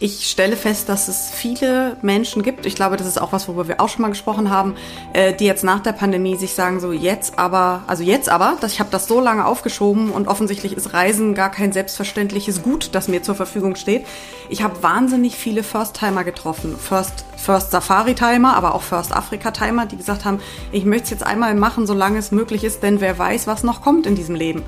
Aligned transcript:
ich 0.00 0.30
stelle 0.30 0.56
fest, 0.56 0.88
dass 0.88 1.08
es 1.08 1.30
viele 1.30 1.96
Menschen 2.02 2.42
gibt, 2.42 2.66
ich 2.66 2.76
glaube, 2.76 2.96
das 2.96 3.06
ist 3.06 3.20
auch 3.20 3.32
was, 3.32 3.48
worüber 3.48 3.66
wir 3.66 3.80
auch 3.80 3.88
schon 3.88 4.02
mal 4.02 4.08
gesprochen 4.08 4.48
haben, 4.48 4.76
äh, 5.12 5.32
die 5.32 5.44
jetzt 5.44 5.64
nach 5.64 5.80
der 5.80 5.92
Pandemie 5.92 6.36
sich 6.36 6.54
sagen, 6.54 6.78
so 6.78 6.92
jetzt 6.92 7.38
aber, 7.38 7.82
also 7.88 8.04
jetzt 8.04 8.28
aber, 8.28 8.56
dass 8.60 8.72
ich 8.72 8.80
habe 8.80 8.90
das 8.90 9.08
so 9.08 9.20
lange 9.20 9.44
aufgeschoben 9.44 10.10
und 10.10 10.28
offensichtlich 10.28 10.76
ist 10.76 10.92
Reisen 10.92 11.34
gar 11.34 11.50
kein 11.50 11.72
selbstverständliches 11.72 12.62
Gut, 12.62 12.90
das 12.92 13.08
mir 13.08 13.22
zur 13.22 13.34
Verfügung 13.34 13.74
steht. 13.74 14.06
Ich 14.48 14.62
habe 14.62 14.82
wahnsinnig 14.82 15.36
viele 15.36 15.64
First-Timer 15.64 16.22
getroffen. 16.22 16.76
First, 16.78 17.24
First 17.36 17.72
Safari-Timer, 17.72 18.54
aber 18.54 18.74
auch 18.74 18.82
First 18.82 19.12
Africa-Timer, 19.12 19.86
die 19.86 19.96
gesagt 19.96 20.24
haben, 20.24 20.40
ich 20.70 20.84
möchte 20.84 21.04
es 21.04 21.10
jetzt 21.10 21.26
einmal 21.26 21.54
machen, 21.56 21.86
solange 21.86 22.18
es 22.18 22.30
möglich 22.30 22.62
ist, 22.62 22.84
denn 22.84 23.00
wer 23.00 23.18
weiß, 23.18 23.48
was 23.48 23.64
noch 23.64 23.82
kommt 23.82 24.06
in 24.06 24.14
diesem 24.14 24.36
Leben. 24.36 24.62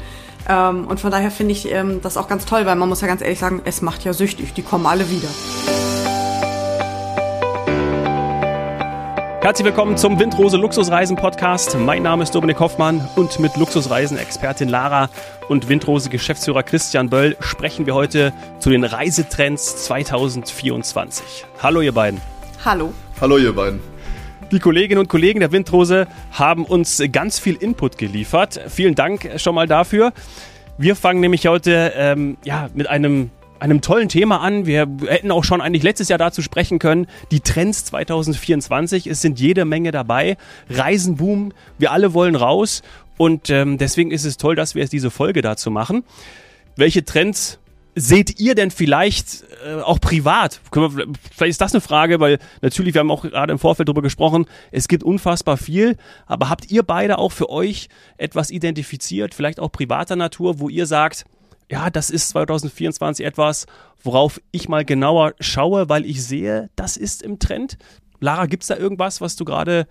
Ähm, 0.50 0.88
und 0.88 0.98
von 0.98 1.12
daher 1.12 1.30
finde 1.30 1.52
ich 1.52 1.70
ähm, 1.70 2.00
das 2.02 2.16
auch 2.16 2.26
ganz 2.26 2.44
toll, 2.44 2.66
weil 2.66 2.74
man 2.74 2.88
muss 2.88 3.00
ja 3.00 3.06
ganz 3.06 3.22
ehrlich 3.22 3.38
sagen, 3.38 3.62
es 3.64 3.82
macht 3.82 4.04
ja 4.04 4.12
süchtig. 4.12 4.52
Die 4.52 4.62
kommen 4.62 4.84
alle 4.84 5.08
wieder. 5.08 5.28
Herzlich 9.42 9.64
willkommen 9.64 9.96
zum 9.96 10.18
Windrose 10.18 10.56
Luxusreisen 10.56 11.16
Podcast. 11.16 11.78
Mein 11.78 12.02
Name 12.02 12.24
ist 12.24 12.34
Dominik 12.34 12.58
Hoffmann 12.58 13.08
und 13.16 13.38
mit 13.38 13.56
Luxusreisen-Expertin 13.56 14.68
Lara 14.68 15.08
und 15.48 15.68
Windrose 15.68 16.10
Geschäftsführer 16.10 16.62
Christian 16.62 17.08
Böll 17.08 17.36
sprechen 17.40 17.86
wir 17.86 17.94
heute 17.94 18.32
zu 18.58 18.70
den 18.70 18.84
Reisetrends 18.84 19.84
2024. 19.84 21.46
Hallo 21.62 21.80
ihr 21.80 21.92
beiden. 21.92 22.20
Hallo. 22.64 22.92
Hallo 23.20 23.38
ihr 23.38 23.54
beiden. 23.54 23.80
Die 24.52 24.58
Kolleginnen 24.58 24.98
und 24.98 25.08
Kollegen 25.08 25.38
der 25.38 25.52
Windrose 25.52 26.08
haben 26.32 26.64
uns 26.64 27.00
ganz 27.12 27.38
viel 27.38 27.54
Input 27.54 27.98
geliefert. 27.98 28.60
Vielen 28.68 28.96
Dank 28.96 29.30
schon 29.36 29.54
mal 29.54 29.68
dafür. 29.68 30.12
Wir 30.80 30.96
fangen 30.96 31.20
nämlich 31.20 31.46
heute 31.46 31.92
ähm, 31.94 32.38
ja, 32.42 32.70
mit 32.72 32.88
einem 32.88 33.28
einem 33.58 33.82
tollen 33.82 34.08
Thema 34.08 34.40
an. 34.40 34.64
Wir 34.64 34.88
hätten 35.08 35.30
auch 35.30 35.44
schon 35.44 35.60
eigentlich 35.60 35.82
letztes 35.82 36.08
Jahr 36.08 36.18
dazu 36.18 36.40
sprechen 36.40 36.78
können. 36.78 37.06
Die 37.30 37.40
Trends 37.40 37.84
2024, 37.84 39.06
es 39.06 39.20
sind 39.20 39.38
jede 39.38 39.66
Menge 39.66 39.90
dabei. 39.90 40.38
Reisenboom, 40.70 41.52
wir 41.76 41.92
alle 41.92 42.14
wollen 42.14 42.34
raus. 42.34 42.80
Und 43.18 43.50
ähm, 43.50 43.76
deswegen 43.76 44.10
ist 44.10 44.24
es 44.24 44.38
toll, 44.38 44.56
dass 44.56 44.74
wir 44.74 44.80
jetzt 44.80 44.94
diese 44.94 45.10
Folge 45.10 45.42
dazu 45.42 45.70
machen. 45.70 46.02
Welche 46.76 47.04
Trends 47.04 47.58
seht 47.94 48.38
ihr 48.40 48.54
denn 48.54 48.70
vielleicht 48.70 49.44
äh, 49.64 49.80
auch 49.80 50.00
privat? 50.00 50.60
vielleicht 50.70 51.50
ist 51.50 51.60
das 51.60 51.74
eine 51.74 51.80
Frage, 51.80 52.20
weil 52.20 52.38
natürlich, 52.62 52.94
wir 52.94 53.00
haben 53.00 53.10
auch 53.10 53.22
gerade 53.22 53.52
im 53.52 53.58
Vorfeld 53.58 53.88
darüber 53.88 54.02
gesprochen, 54.02 54.46
es 54.70 54.88
gibt 54.88 55.02
unfassbar 55.02 55.56
viel, 55.56 55.96
aber 56.26 56.48
habt 56.48 56.70
ihr 56.70 56.82
beide 56.82 57.18
auch 57.18 57.32
für 57.32 57.50
euch 57.50 57.88
etwas 58.16 58.50
identifiziert, 58.50 59.34
vielleicht 59.34 59.60
auch 59.60 59.72
privater 59.72 60.16
Natur, 60.16 60.60
wo 60.60 60.68
ihr 60.68 60.86
sagt, 60.86 61.24
ja, 61.70 61.88
das 61.88 62.10
ist 62.10 62.30
2024 62.30 63.24
etwas, 63.24 63.66
worauf 64.02 64.40
ich 64.50 64.68
mal 64.68 64.84
genauer 64.84 65.34
schaue, 65.40 65.88
weil 65.88 66.04
ich 66.04 66.24
sehe, 66.24 66.68
das 66.74 66.96
ist 66.96 67.22
im 67.22 67.38
Trend. 67.38 67.78
Lara, 68.18 68.46
gibt's 68.46 68.66
da 68.66 68.76
irgendwas, 68.76 69.20
was 69.20 69.36
du 69.36 69.44
gerade 69.44 69.86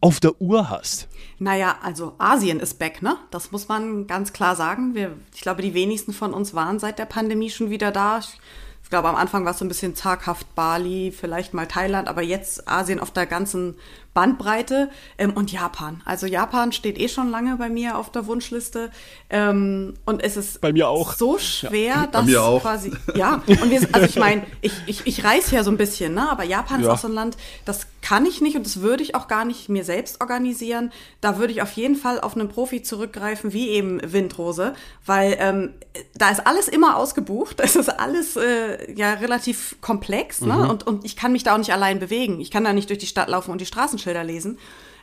auf 0.00 0.20
der 0.20 0.40
Uhr 0.40 0.70
hast? 0.70 1.08
Naja, 1.38 1.76
also 1.82 2.14
Asien 2.18 2.60
ist 2.60 2.78
back, 2.78 3.02
ne? 3.02 3.16
Das 3.30 3.52
muss 3.52 3.68
man 3.68 4.06
ganz 4.06 4.32
klar 4.32 4.56
sagen. 4.56 4.94
Wir, 4.94 5.16
ich 5.34 5.40
glaube, 5.40 5.62
die 5.62 5.74
wenigsten 5.74 6.12
von 6.12 6.34
uns 6.34 6.54
waren 6.54 6.78
seit 6.78 6.98
der 6.98 7.06
Pandemie 7.06 7.50
schon 7.50 7.70
wieder 7.70 7.90
da. 7.90 8.18
Ich, 8.18 8.38
ich 8.82 8.90
glaube, 8.90 9.08
am 9.08 9.16
Anfang 9.16 9.44
war 9.44 9.52
es 9.52 9.58
so 9.58 9.64
ein 9.64 9.68
bisschen 9.68 9.94
zaghaft 9.94 10.54
Bali, 10.54 11.12
vielleicht 11.12 11.54
mal 11.54 11.66
Thailand, 11.66 12.08
aber 12.08 12.22
jetzt 12.22 12.68
Asien 12.68 13.00
auf 13.00 13.10
der 13.10 13.26
ganzen 13.26 13.76
Bandbreite 14.18 14.90
ähm, 15.16 15.32
und 15.34 15.52
Japan. 15.52 16.02
Also 16.04 16.26
Japan 16.26 16.72
steht 16.72 16.98
eh 16.98 17.08
schon 17.08 17.30
lange 17.30 17.54
bei 17.54 17.68
mir 17.68 17.96
auf 17.96 18.10
der 18.10 18.26
Wunschliste 18.26 18.90
ähm, 19.30 19.94
und 20.06 20.24
es 20.24 20.36
ist 20.36 20.60
bei 20.60 20.72
mir 20.72 20.88
auch. 20.88 21.14
so 21.14 21.38
schwer, 21.38 21.86
ja. 21.86 22.06
dass 22.08 22.24
bei 22.24 22.32
mir 22.32 22.42
auch. 22.42 22.62
quasi 22.62 22.92
ja 23.14 23.34
und 23.46 23.70
wir, 23.70 23.80
also 23.92 24.06
ich 24.08 24.16
meine, 24.16 24.44
ich, 24.60 24.72
ich, 24.86 25.06
ich 25.06 25.22
reise 25.22 25.54
ja 25.54 25.62
so 25.62 25.70
ein 25.70 25.76
bisschen, 25.76 26.14
ne? 26.14 26.28
Aber 26.28 26.42
Japan 26.42 26.80
Ja. 26.80 26.88
ist 26.88 26.92
auch 26.94 27.02
so 27.02 27.06
ein 27.06 27.14
Land, 27.14 27.36
das 27.64 27.86
kann 28.02 28.26
ich 28.26 28.40
nicht 28.40 28.56
und 28.56 28.66
das 28.66 28.80
würde 28.80 29.02
ich 29.02 29.14
auch 29.14 29.28
gar 29.28 29.44
nicht 29.44 29.68
mir 29.68 29.84
selbst 29.84 30.20
organisieren. 30.20 30.90
Da 31.20 31.38
würde 31.38 31.52
ich 31.52 31.62
auf 31.62 31.72
jeden 31.72 31.94
Fall 31.94 32.20
auf 32.20 32.36
einen 32.36 32.48
Profi 32.48 32.82
zurückgreifen, 32.82 33.52
wie 33.52 33.68
eben 33.68 34.00
Windrose, 34.02 34.74
weil 35.06 35.36
ähm, 35.38 35.74
da 36.16 36.30
ist 36.30 36.44
alles 36.44 36.66
immer 36.66 36.96
ausgebucht. 36.96 37.60
Es 37.68 37.76
ist 37.76 37.90
alles 37.90 38.34
äh, 38.36 38.92
ja 38.94 39.12
relativ 39.12 39.76
komplex, 39.82 40.40
ne? 40.40 40.68
Und, 40.70 40.86
und 40.86 41.04
ich 41.04 41.16
kann 41.16 41.32
mich 41.32 41.42
da 41.44 41.52
auch 41.52 41.58
nicht 41.58 41.72
allein 41.72 41.98
bewegen. 41.98 42.40
Ich 42.40 42.50
kann 42.50 42.64
da 42.64 42.72
nicht 42.72 42.88
durch 42.88 42.98
die 42.98 43.06
Stadt 43.06 43.28
laufen 43.28 43.50
und 43.50 43.60
die 43.60 43.66
Straßenschilder 44.08 44.24
lesen. 44.24 44.58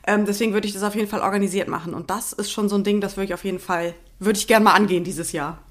Ähm, 0.08 0.26
deswegen 0.26 0.54
würde 0.54 0.68
ich 0.68 0.74
das 0.74 0.84
auf 0.84 0.96
jeden 0.96 1.08
Fall 1.08 1.22
organisiert 1.22 1.68
machen. 1.68 1.94
Und 1.94 2.10
das 2.10 2.34
ist 2.34 2.52
schon 2.52 2.70
so 2.70 2.76
ein 2.76 2.84
Ding, 2.84 3.02
das 3.02 3.18
würde 3.18 3.26
ich 3.26 3.34
auf 3.34 3.44
jeden 3.44 3.60
Fall, 3.60 3.94
würde 4.20 4.38
ich 4.38 4.48
gerne 4.48 4.66
mal 4.66 4.74
angehen 4.74 5.04
dieses 5.04 5.32
Jahr. 5.32 5.64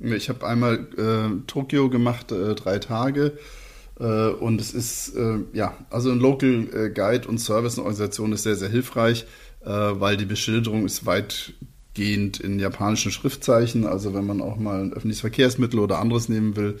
Ich 0.00 0.28
habe 0.28 0.46
einmal 0.46 0.86
äh, 0.96 1.46
Tokio 1.46 1.90
gemacht, 1.90 2.32
äh, 2.32 2.54
drei 2.54 2.78
Tage. 2.78 3.36
Äh, 4.00 4.28
und 4.28 4.60
es 4.60 4.72
ist, 4.72 5.14
äh, 5.16 5.40
ja, 5.52 5.76
also 5.90 6.10
ein 6.10 6.18
Local 6.18 6.68
äh, 6.72 6.90
Guide 6.90 7.28
und 7.28 7.38
Service, 7.38 7.74
eine 7.74 7.84
Organisation 7.84 8.32
ist 8.32 8.44
sehr, 8.44 8.56
sehr 8.56 8.70
hilfreich, 8.70 9.26
äh, 9.60 9.68
weil 9.68 10.16
die 10.16 10.24
Beschilderung 10.24 10.86
ist 10.86 11.04
weitgehend 11.04 12.40
in 12.40 12.58
japanischen 12.58 13.12
Schriftzeichen. 13.12 13.86
Also 13.86 14.14
wenn 14.14 14.26
man 14.26 14.40
auch 14.40 14.56
mal 14.56 14.80
ein 14.80 14.92
öffentliches 14.92 15.20
Verkehrsmittel 15.20 15.78
oder 15.80 15.98
anderes 15.98 16.30
nehmen 16.30 16.56
will, 16.56 16.78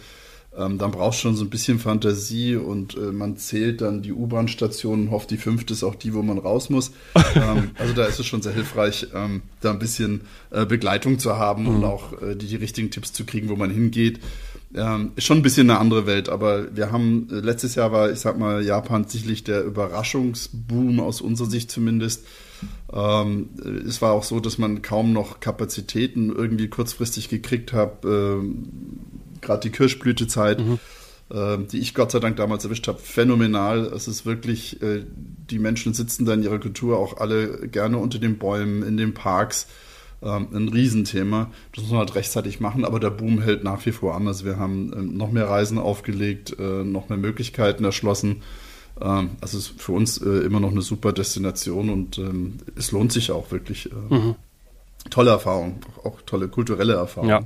ähm, 0.56 0.78
dann 0.78 0.90
braucht 0.90 1.18
schon 1.18 1.36
so 1.36 1.44
ein 1.44 1.50
bisschen 1.50 1.78
Fantasie 1.78 2.56
und 2.56 2.96
äh, 2.96 3.12
man 3.12 3.36
zählt 3.36 3.80
dann 3.80 4.02
die 4.02 4.12
U-Bahn-Stationen, 4.12 5.10
hofft, 5.10 5.30
die 5.30 5.36
fünfte 5.36 5.72
ist 5.72 5.84
auch 5.84 5.94
die, 5.94 6.14
wo 6.14 6.22
man 6.22 6.38
raus 6.38 6.70
muss. 6.70 6.92
ähm, 7.34 7.70
also 7.78 7.94
da 7.94 8.06
ist 8.06 8.18
es 8.18 8.26
schon 8.26 8.42
sehr 8.42 8.52
hilfreich, 8.52 9.08
ähm, 9.14 9.42
da 9.60 9.70
ein 9.70 9.78
bisschen 9.78 10.22
äh, 10.50 10.66
Begleitung 10.66 11.18
zu 11.18 11.36
haben 11.36 11.66
und 11.66 11.84
auch 11.84 12.20
äh, 12.22 12.34
die, 12.34 12.46
die 12.46 12.56
richtigen 12.56 12.90
Tipps 12.90 13.12
zu 13.12 13.24
kriegen, 13.24 13.48
wo 13.48 13.56
man 13.56 13.70
hingeht. 13.70 14.20
Ähm, 14.74 15.12
ist 15.16 15.24
schon 15.24 15.38
ein 15.38 15.42
bisschen 15.42 15.70
eine 15.70 15.78
andere 15.78 16.06
Welt, 16.06 16.28
aber 16.28 16.76
wir 16.76 16.92
haben, 16.92 17.28
äh, 17.30 17.36
letztes 17.36 17.74
Jahr 17.74 17.90
war, 17.92 18.10
ich 18.10 18.18
sag 18.18 18.38
mal, 18.38 18.62
Japan 18.62 19.06
sicherlich 19.06 19.44
der 19.44 19.64
Überraschungsboom 19.64 21.00
aus 21.00 21.20
unserer 21.20 21.48
Sicht 21.48 21.70
zumindest. 21.70 22.26
Ähm, 22.92 23.50
es 23.86 24.02
war 24.02 24.12
auch 24.12 24.24
so, 24.24 24.40
dass 24.40 24.58
man 24.58 24.82
kaum 24.82 25.12
noch 25.12 25.40
Kapazitäten 25.40 26.34
irgendwie 26.34 26.68
kurzfristig 26.68 27.28
gekriegt 27.28 27.72
hat. 27.72 28.04
Ähm, 28.04 28.68
Gerade 29.40 29.60
die 29.60 29.70
Kirschblütezeit, 29.70 30.58
ähm, 31.30 31.68
die 31.68 31.78
ich 31.78 31.94
Gott 31.94 32.10
sei 32.10 32.20
Dank 32.20 32.36
damals 32.36 32.64
erwischt 32.64 32.88
habe, 32.88 32.98
phänomenal. 32.98 33.80
Es 33.86 34.08
ist 34.08 34.24
wirklich, 34.26 34.80
äh, 34.82 35.04
die 35.50 35.58
Menschen 35.58 35.94
sitzen 35.94 36.24
da 36.24 36.34
in 36.34 36.42
ihrer 36.42 36.58
Kultur 36.58 36.98
auch 36.98 37.18
alle 37.18 37.68
gerne 37.68 37.98
unter 37.98 38.18
den 38.18 38.38
Bäumen, 38.38 38.82
in 38.82 38.96
den 38.96 39.14
Parks. 39.14 39.66
Ähm, 40.20 40.48
ein 40.52 40.68
Riesenthema. 40.68 41.48
Das 41.72 41.84
muss 41.84 41.92
man 41.92 42.00
halt 42.00 42.16
rechtzeitig 42.16 42.58
machen, 42.58 42.84
aber 42.84 42.98
der 42.98 43.10
Boom 43.10 43.40
hält 43.40 43.62
nach 43.62 43.86
wie 43.86 43.92
vor 43.92 44.16
an. 44.16 44.26
Also 44.26 44.44
wir 44.44 44.58
haben 44.58 44.92
ähm, 44.92 45.16
noch 45.16 45.30
mehr 45.30 45.48
Reisen 45.48 45.78
aufgelegt, 45.78 46.56
äh, 46.58 46.82
noch 46.82 47.08
mehr 47.08 47.18
Möglichkeiten 47.18 47.84
erschlossen. 47.84 48.42
Ähm, 49.00 49.30
also 49.40 49.58
es 49.58 49.70
ist 49.70 49.80
für 49.80 49.92
uns 49.92 50.18
äh, 50.18 50.28
immer 50.40 50.58
noch 50.58 50.72
eine 50.72 50.82
super 50.82 51.12
Destination 51.12 51.88
und 51.88 52.18
ähm, 52.18 52.54
es 52.74 52.90
lohnt 52.90 53.12
sich 53.12 53.30
auch 53.30 53.52
wirklich. 53.52 53.86
Äh, 53.86 54.14
Tolle 55.10 55.30
Erfahrung, 55.30 55.78
auch, 55.98 56.06
auch 56.06 56.22
tolle 56.22 56.48
kulturelle 56.48 56.94
Erfahrung, 56.94 57.30
Ja. 57.30 57.42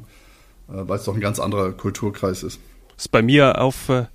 Äh, 0.72 0.88
weil 0.88 0.98
es 0.98 1.04
doch 1.04 1.14
ein 1.14 1.20
ganz 1.20 1.38
anderer 1.38 1.72
Kulturkreis 1.72 2.42
ist. 2.42 2.60
Ist 2.96 3.10
bei 3.10 3.22
mir 3.22 3.60
auf 3.60 3.88
äh, 3.88 4.06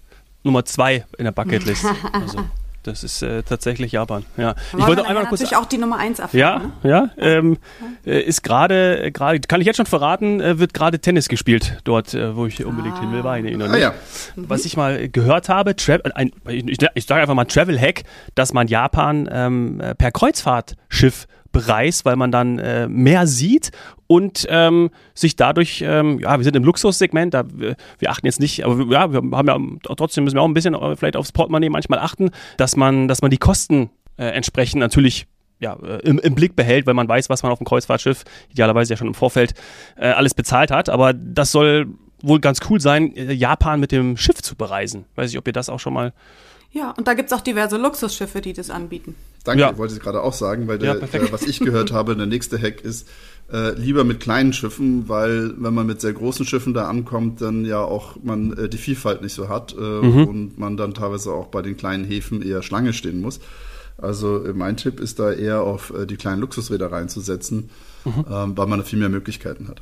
Nummer 0.43 0.65
zwei 0.65 1.05
in 1.17 1.25
der 1.25 1.31
Bucketlist. 1.31 1.85
Also, 2.11 2.39
das 2.87 3.03
ist 3.03 3.21
äh, 3.21 3.43
tatsächlich 3.43 3.91
Japan. 3.91 4.25
Ja. 4.37 4.55
Ich 4.77 4.87
wollte 4.87 5.05
einmal 5.05 5.23
noch 5.23 5.29
kurz 5.29 5.41
natürlich 5.41 5.61
auch 5.61 5.67
die 5.67 5.77
Nummer 5.77 5.97
eins 5.97 6.19
erfahren. 6.19 6.71
Ja, 6.83 6.89
ja. 6.89 7.09
Ähm, 7.17 7.57
äh, 8.05 8.21
ist 8.21 8.43
gerade, 8.43 9.03
äh, 9.03 9.11
gerade, 9.11 9.41
kann 9.41 9.59
ich 9.59 9.67
jetzt 9.67 9.75
schon 9.75 9.85
verraten, 9.85 10.39
äh, 10.39 10.57
wird 10.57 10.73
gerade 10.73 10.99
Tennis 10.99 11.27
gespielt 11.27 11.81
dort, 11.83 12.13
äh, 12.13 12.33
wo 12.35 12.45
ich 12.45 12.63
unbedingt 12.63 12.97
hin 12.99 13.11
will, 13.11 13.25
war 13.25 13.37
ich 13.37 13.61
Ah 13.61 13.75
ja, 13.75 13.93
Was 14.37 14.63
ich 14.63 14.77
mal 14.77 15.09
gehört 15.09 15.49
habe, 15.49 15.75
Tra 15.75 15.97
ein, 16.15 16.31
ich, 16.47 16.77
ich 16.93 17.05
sage 17.05 17.21
einfach 17.21 17.35
mal 17.35 17.43
Travel 17.43 17.77
Hack, 17.77 18.03
dass 18.35 18.53
man 18.53 18.69
Japan 18.69 19.27
ähm, 19.29 19.81
äh, 19.81 19.93
per 19.93 20.11
Kreuzfahrtschiff 20.11 21.27
bereist, 21.51 22.05
weil 22.05 22.15
man 22.15 22.31
dann 22.31 22.59
äh, 22.59 22.87
mehr 22.87 23.27
sieht 23.27 23.71
und 24.07 24.47
ähm, 24.49 24.89
sich 25.13 25.35
dadurch, 25.35 25.83
ähm, 25.85 26.19
ja, 26.19 26.37
wir 26.37 26.43
sind 26.43 26.55
im 26.55 26.63
Luxussegment, 26.63 27.33
da, 27.33 27.43
wir, 27.53 27.75
wir 27.99 28.11
achten 28.11 28.25
jetzt 28.25 28.39
nicht, 28.39 28.65
aber 28.65 28.83
ja, 28.91 29.11
wir 29.11 29.21
haben 29.37 29.47
ja 29.47 29.95
trotzdem 29.95 30.23
müssen 30.23 30.35
wir 30.35 30.41
auch 30.41 30.47
ein 30.47 30.53
bisschen 30.53 30.73
äh, 30.73 30.95
vielleicht 30.95 31.15
aufs 31.15 31.31
Portemonnaie 31.31 31.69
manchmal 31.69 31.99
achten, 31.99 32.31
dass 32.57 32.75
man, 32.75 33.07
dass 33.07 33.21
man 33.21 33.31
die 33.31 33.37
Kosten 33.37 33.89
äh, 34.17 34.25
entsprechend 34.25 34.79
natürlich 34.79 35.27
ja, 35.59 35.73
äh, 35.83 35.99
im, 36.03 36.19
im 36.19 36.35
Blick 36.35 36.55
behält, 36.55 36.85
weil 36.85 36.93
man 36.93 37.07
weiß, 37.07 37.29
was 37.29 37.43
man 37.43 37.51
auf 37.51 37.59
dem 37.59 37.65
Kreuzfahrtschiff 37.65 38.23
idealerweise 38.51 38.93
ja 38.93 38.97
schon 38.97 39.07
im 39.07 39.13
Vorfeld 39.13 39.53
äh, 39.97 40.07
alles 40.07 40.33
bezahlt 40.33 40.71
hat. 40.71 40.89
Aber 40.89 41.13
das 41.13 41.51
soll 41.51 41.87
wohl 42.21 42.39
ganz 42.39 42.59
cool 42.69 42.79
sein, 42.79 43.15
äh, 43.15 43.33
Japan 43.33 43.79
mit 43.79 43.91
dem 43.91 44.17
Schiff 44.17 44.41
zu 44.41 44.55
bereisen. 44.55 45.05
Weiß 45.15 45.31
ich, 45.31 45.37
ob 45.37 45.47
ihr 45.47 45.53
das 45.53 45.69
auch 45.69 45.79
schon 45.79 45.93
mal. 45.93 46.13
Ja, 46.77 46.91
und 46.91 47.07
da 47.07 47.13
gibt's 47.15 47.33
auch 47.33 47.41
diverse 47.41 47.77
Luxusschiffe, 47.77 48.39
die 48.41 48.53
das 48.53 48.69
anbieten. 48.69 49.15
danke, 49.43 49.61
Ja. 49.61 49.77
wollte 49.77 49.93
ich 49.95 49.99
gerade 49.99 50.21
auch 50.21 50.33
sagen, 50.33 50.67
weil 50.67 50.83
Ja, 50.83 50.93
der, 50.95 51.13
äh, 51.21 51.31
was 51.31 51.43
ich 51.43 51.59
gehört 51.59 51.91
habe, 51.91 52.15
der 52.15 52.25
nächste 52.27 52.61
Hack 52.61 52.81
ist, 52.81 53.07
äh, 53.51 53.71
lieber 53.79 54.03
mit 54.03 54.19
kleinen 54.19 54.51
Schiffen, 54.53 55.07
weil 55.07 55.53
wenn 55.57 55.73
man 55.73 55.87
mit 55.87 56.01
sehr 56.01 56.11
großen 56.13 56.45
Schiffen 56.45 56.73
da 56.73 56.87
ankommt, 56.89 57.39
dann 57.41 57.63
ja 57.65 57.79
auch 57.79 58.17
man 58.21 58.51
äh, 58.57 58.67
die 58.69 58.77
Vielfalt 58.77 59.21
nicht 59.21 59.33
so 59.33 59.47
hat 59.47 59.73
äh, 59.73 59.77
und 59.79 60.59
man 60.59 60.75
dann 60.77 60.93
teilweise 60.93 61.31
auch 61.31 61.47
bei 61.47 61.61
den 61.61 61.77
kleinen 61.77 62.03
Häfen 62.03 62.41
eher 62.41 62.61
Schlange 62.61 62.91
stehen 62.93 63.21
muss. 63.21 63.39
Also 63.97 64.45
äh, 64.45 64.53
mein 64.53 64.75
Tipp 64.77 64.99
ist 64.99 65.17
da 65.19 65.31
eher 65.31 65.61
auf 65.61 65.91
äh, 65.97 66.05
die 66.05 66.17
kleinen 66.17 66.41
Luxusreedereien 66.41 67.07
zu 67.09 67.21
setzen, 67.21 67.69
ähm, 68.05 68.57
weil 68.57 68.67
man 68.67 68.79
da 68.79 68.85
viel 68.85 68.99
mehr 68.99 69.09
Möglichkeiten 69.09 69.67
hat. 69.69 69.81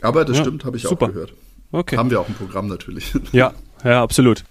Aber 0.00 0.24
das 0.24 0.38
Ja, 0.38 0.42
stimmt, 0.44 0.64
habe 0.64 0.76
ich 0.78 0.82
super. 0.84 1.06
auch 1.06 1.12
gehört. 1.12 1.34
Okay. 1.70 1.96
Haben 1.98 2.10
wir 2.10 2.18
auch 2.20 2.28
im 2.28 2.34
Programm 2.34 2.66
natürlich. 2.66 3.12
Ja, 3.32 3.52
ja, 3.84 4.02
absolut. 4.02 4.42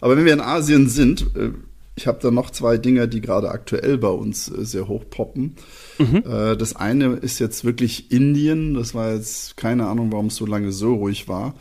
Aber 0.00 0.16
wenn 0.16 0.24
wir 0.24 0.32
in 0.32 0.40
Asien 0.40 0.88
sind, 0.88 1.22
äh, 1.36 1.50
ich 1.98 2.06
habe 2.06 2.20
da 2.22 2.30
noch 2.30 2.50
zwei 2.50 2.78
Dinge, 2.78 3.08
die 3.08 3.20
gerade 3.20 3.50
aktuell 3.50 3.98
bei 3.98 4.08
uns 4.08 4.48
äh, 4.48 4.64
sehr 4.64 4.86
hoch 4.88 5.04
poppen. 5.10 5.56
Mhm. 5.98 6.22
Äh, 6.24 6.56
das 6.56 6.76
eine 6.76 7.14
ist 7.14 7.40
jetzt 7.40 7.64
wirklich 7.64 8.12
Indien. 8.12 8.74
Das 8.74 8.94
war 8.94 9.14
jetzt 9.14 9.56
keine 9.56 9.88
Ahnung, 9.88 10.12
warum 10.12 10.26
es 10.26 10.36
so 10.36 10.46
lange 10.46 10.72
so 10.72 10.94
ruhig 10.94 11.28
war. 11.28 11.54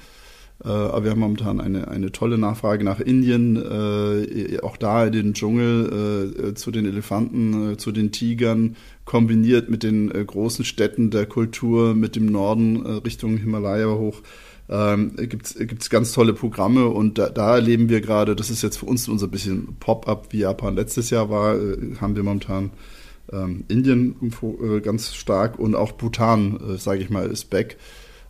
Aber 0.60 1.04
wir 1.04 1.12
haben 1.12 1.20
momentan 1.20 1.62
eine, 1.62 1.88
eine 1.88 2.12
tolle 2.12 2.40
Nachfrage 2.40 2.84
nach 2.84 3.00
Indien, 3.00 3.58
äh, 3.58 4.60
auch 4.64 4.76
da 4.76 5.06
in 5.06 5.12
den 5.12 5.34
Dschungel, 5.36 6.54
zu 6.56 6.72
den 6.72 6.88
Elefanten, 6.88 7.78
zu 7.78 7.92
den 7.92 8.12
Tigern, 8.12 8.76
kombiniert 9.06 9.70
mit 9.70 9.84
den 9.84 10.10
großen 10.10 10.66
Städten 10.66 11.12
der 11.12 11.28
Kultur, 11.28 11.94
mit 11.94 12.16
dem 12.16 12.26
Norden 12.26 12.84
Richtung 12.88 13.38
Himalaya 13.38 13.86
hoch. 13.86 14.24
Ähm, 14.70 15.16
gibt 15.16 15.48
es 15.48 15.90
ganz 15.90 16.12
tolle 16.12 16.34
Programme 16.34 16.88
und 16.88 17.18
da, 17.18 17.30
da 17.30 17.56
erleben 17.56 17.88
wir 17.88 18.02
gerade, 18.02 18.36
das 18.36 18.50
ist 18.50 18.64
jetzt 18.64 18.78
für 18.78 18.86
uns 18.86 19.08
unser 19.08 19.28
bisschen 19.28 19.78
Pop-up, 19.80 20.28
wie 20.32 20.40
Japan 20.40 20.76
letztes 20.76 21.10
Jahr 21.10 21.30
war, 21.30 21.56
haben 22.02 22.16
wir 22.16 22.24
momentan 22.24 22.72
ähm, 23.32 23.64
Indien 23.70 24.16
ganz 24.84 25.16
stark 25.16 25.58
und 25.58 25.76
auch 25.76 25.94
Bhutan, 25.94 26.60
sage 26.78 27.02
ich 27.02 27.10
mal, 27.10 27.28
ist 27.28 27.50
back. 27.50 27.78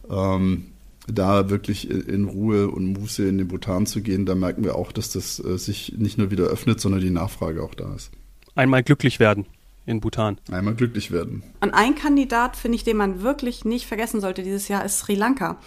Ähm, 0.10 0.68
da 1.08 1.50
wirklich 1.50 1.90
in 1.90 2.26
Ruhe 2.26 2.70
und 2.70 2.94
Muße 2.94 3.28
in 3.28 3.38
den 3.38 3.48
Bhutan 3.48 3.86
zu 3.86 4.02
gehen, 4.02 4.26
da 4.26 4.36
merken 4.36 4.64
wir 4.64 4.76
auch, 4.76 4.92
dass 4.92 5.12
das 5.12 5.44
äh, 5.44 5.58
sich 5.58 5.94
nicht 5.98 6.18
nur 6.18 6.32
wieder 6.32 6.46
öffnet, 6.46 6.82
sondern 6.82 7.02
die 7.02 7.10
Nachfrage 7.10 7.64
auch 7.64 7.74
da 7.74 7.96
ist. 7.96 8.12
Einmal 8.56 8.84
glücklich 8.84 9.20
werden 9.20 9.46
in 9.88 10.02
Bhutan. 10.02 10.38
Einmal 10.52 10.76
glücklich 10.76 11.12
werden. 11.12 11.42
Und 11.62 11.74
ein 11.74 11.96
Kandidat, 11.96 12.56
finde 12.56 12.76
ich, 12.76 12.84
den 12.84 12.98
man 12.98 13.24
wirklich 13.24 13.66
nicht 13.66 13.88
vergessen 13.88 14.22
sollte 14.22 14.44
dieses 14.44 14.68
Jahr, 14.68 14.86
ist 14.86 15.00
Sri 15.00 15.16
Lanka. 15.16 15.58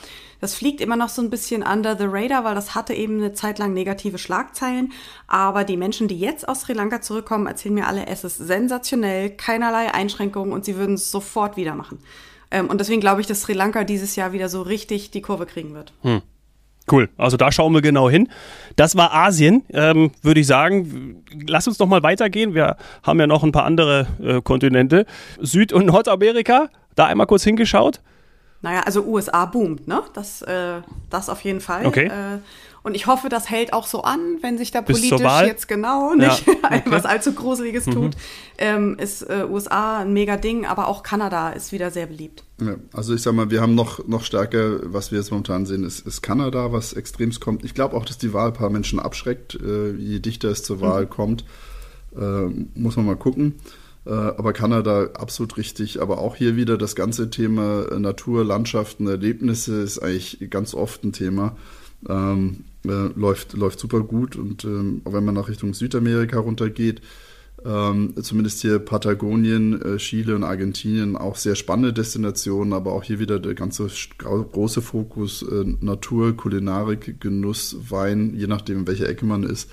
Das 0.41 0.55
fliegt 0.55 0.81
immer 0.81 0.97
noch 0.97 1.09
so 1.09 1.23
ein 1.23 1.31
bisschen 1.31 1.63
under 1.63 1.97
the 1.97 2.05
radar, 2.07 2.45
weil 2.45 2.55
das 2.55 2.75
hatte 2.75 2.95
eben 2.95 3.17
eine 3.17 3.33
Zeit 3.33 3.59
lang 3.59 3.73
negative 3.73 4.19
Schlagzeilen. 4.19 4.93
Aber 5.27 5.65
die 5.65 5.77
Menschen, 5.79 6.07
die 6.07 6.19
jetzt 6.19 6.49
aus 6.49 6.63
Sri 6.63 6.75
Lanka 6.75 7.01
zurückkommen, 7.01 7.47
erzählen 7.47 7.75
mir 7.75 7.87
alle, 7.87 8.07
es 8.07 8.23
ist 8.23 8.37
sensationell, 8.37 9.31
keinerlei 9.31 9.93
Einschränkungen 9.93 10.53
und 10.53 10.65
sie 10.65 10.77
würden 10.77 10.95
es 10.95 11.11
sofort 11.11 11.57
wieder 11.57 11.75
machen. 11.75 11.99
Ähm, 12.51 12.69
und 12.69 12.79
deswegen 12.79 13.01
glaube 13.01 13.23
ich, 13.23 13.27
dass 13.27 13.43
Sri 13.43 13.55
Lanka 13.55 13.85
dieses 13.85 14.17
Jahr 14.17 14.33
wieder 14.33 14.51
so 14.51 14.63
richtig 14.63 15.11
die 15.11 15.23
Kurve 15.23 15.47
kriegen 15.47 15.75
wird. 15.75 15.95
Hm. 16.03 16.21
Cool, 16.91 17.09
also 17.17 17.37
da 17.37 17.53
schauen 17.53 17.73
wir 17.73 17.83
genau 17.83 18.11
hin. 18.11 18.29
Das 18.77 18.97
war 18.97 19.15
Asien, 19.15 19.63
ähm, 19.73 20.11
würde 20.23 20.41
ich 20.41 20.47
sagen. 20.47 21.25
Lass 21.47 21.69
uns 21.69 21.79
noch 21.79 21.87
mal 21.87 22.03
weitergehen. 22.03 22.55
Wir 22.55 22.77
haben 23.03 23.21
ja 23.21 23.27
noch 23.27 23.45
ein 23.45 23.53
paar 23.53 23.65
andere 23.65 24.07
äh, 24.23 24.41
Kontinente. 24.41 25.07
Süd- 25.39 25.73
und 25.73 25.87
Nordamerika, 25.87 26.69
da 26.97 27.07
einmal 27.07 27.27
kurz 27.27 27.45
hingeschaut. 27.45 28.01
Naja, 28.63 28.83
also 28.85 29.05
USA 29.05 29.47
boomt, 29.47 29.89
ne? 29.89 30.03
Das, 30.13 30.43
äh, 30.43 30.83
das 31.09 31.29
auf 31.31 31.41
jeden 31.43 31.61
Fall. 31.61 31.87
Okay. 31.87 32.07
Äh, 32.07 32.39
und 32.83 32.95
ich 32.95 33.07
hoffe, 33.07 33.29
das 33.29 33.51
hält 33.51 33.73
auch 33.73 33.87
so 33.87 34.03
an, 34.03 34.39
wenn 34.41 34.57
sich 34.57 34.71
da 34.71 34.81
politisch 34.81 35.21
jetzt 35.21 35.69
genau 35.69 36.15
nicht 36.15 36.47
ja, 36.47 36.55
okay. 36.63 36.83
was 36.87 37.05
allzu 37.05 37.35
Gruseliges 37.35 37.87
mhm. 37.87 37.93
tut. 37.93 38.17
Ähm, 38.57 38.99
ist 38.99 39.23
äh, 39.23 39.47
USA 39.49 39.99
ein 39.99 40.13
mega 40.13 40.37
Ding, 40.37 40.65
aber 40.65 40.89
auch 40.89 41.03
Kanada 41.03 41.51
ist 41.51 41.73
wieder 41.73 41.91
sehr 41.91 42.07
beliebt. 42.07 42.45
Ja, 42.61 42.77
also 42.93 43.15
ich 43.15 43.23
sag 43.23 43.35
mal, 43.35 43.51
wir 43.51 43.61
haben 43.61 43.75
noch, 43.75 44.07
noch 44.07 44.25
stärker, 44.25 44.81
was 44.93 45.11
wir 45.11 45.19
jetzt 45.19 45.31
momentan 45.31 45.67
sehen, 45.67 45.85
ist, 45.85 46.07
ist 46.07 46.23
Kanada, 46.23 46.73
was 46.73 46.95
extremst 46.95 47.41
kommt. 47.41 47.65
Ich 47.65 47.75
glaube 47.75 47.97
auch, 47.97 48.05
dass 48.05 48.19
die 48.19 48.33
Wahl 48.33 48.49
ein 48.49 48.55
paar 48.55 48.71
Menschen 48.71 48.99
abschreckt. 48.99 49.59
Äh, 49.63 49.93
je 49.93 50.21
dichter 50.21 50.49
es 50.49 50.63
zur 50.63 50.81
Wahl 50.81 51.05
mhm. 51.05 51.11
kommt, 51.11 51.45
äh, 52.17 52.47
muss 52.75 52.97
man 52.97 53.05
mal 53.05 53.17
gucken. 53.17 53.57
Äh, 54.07 54.13
aber 54.13 54.55
Kanada 54.55 55.11
absolut 55.15 55.59
richtig. 55.59 56.01
Aber 56.01 56.19
auch 56.19 56.35
hier 56.35 56.57
wieder 56.57 56.79
das 56.79 56.95
ganze 56.95 57.29
Thema 57.29 57.99
Natur, 57.99 58.43
Landschaften, 58.43 59.07
Erlebnisse 59.07 59.83
ist 59.83 59.99
eigentlich 59.99 60.49
ganz 60.49 60.75
oft 60.75 61.05
ein 61.05 61.13
Thema. 61.13 61.57
Ähm, 62.09 62.65
äh, 62.87 63.09
läuft, 63.15 63.53
läuft 63.55 63.79
super 63.79 64.01
gut. 64.01 64.37
Und 64.37 64.65
ähm, 64.65 65.03
auch 65.05 65.13
wenn 65.13 65.25
man 65.25 65.35
nach 65.35 65.49
Richtung 65.49 65.75
Südamerika 65.75 66.39
runtergeht, 66.39 67.03
ähm, 67.65 68.15
zumindest 68.23 68.63
hier 68.63 68.79
Patagonien, 68.79 69.81
äh, 69.83 69.97
Chile 69.99 70.35
und 70.35 70.45
Argentinien 70.45 71.17
auch 71.17 71.37
sehr 71.37 71.57
spannende 71.57 71.93
Destinationen, 71.93 72.73
aber 72.73 72.93
auch 72.93 73.05
hier 73.05 73.19
wieder 73.19 73.39
der 73.39 73.55
ganze 73.55 73.89
große 74.19 74.81
Fokus 74.81 75.43
äh, 75.43 75.65
Natur, 75.81 76.37
Kulinarik, 76.37 77.21
Genuss, 77.21 77.77
Wein, 77.91 78.35
je 78.35 78.47
nachdem, 78.47 78.81
in 78.81 78.87
welcher 78.87 79.09
Ecke 79.09 79.27
man 79.27 79.43
ist, 79.43 79.71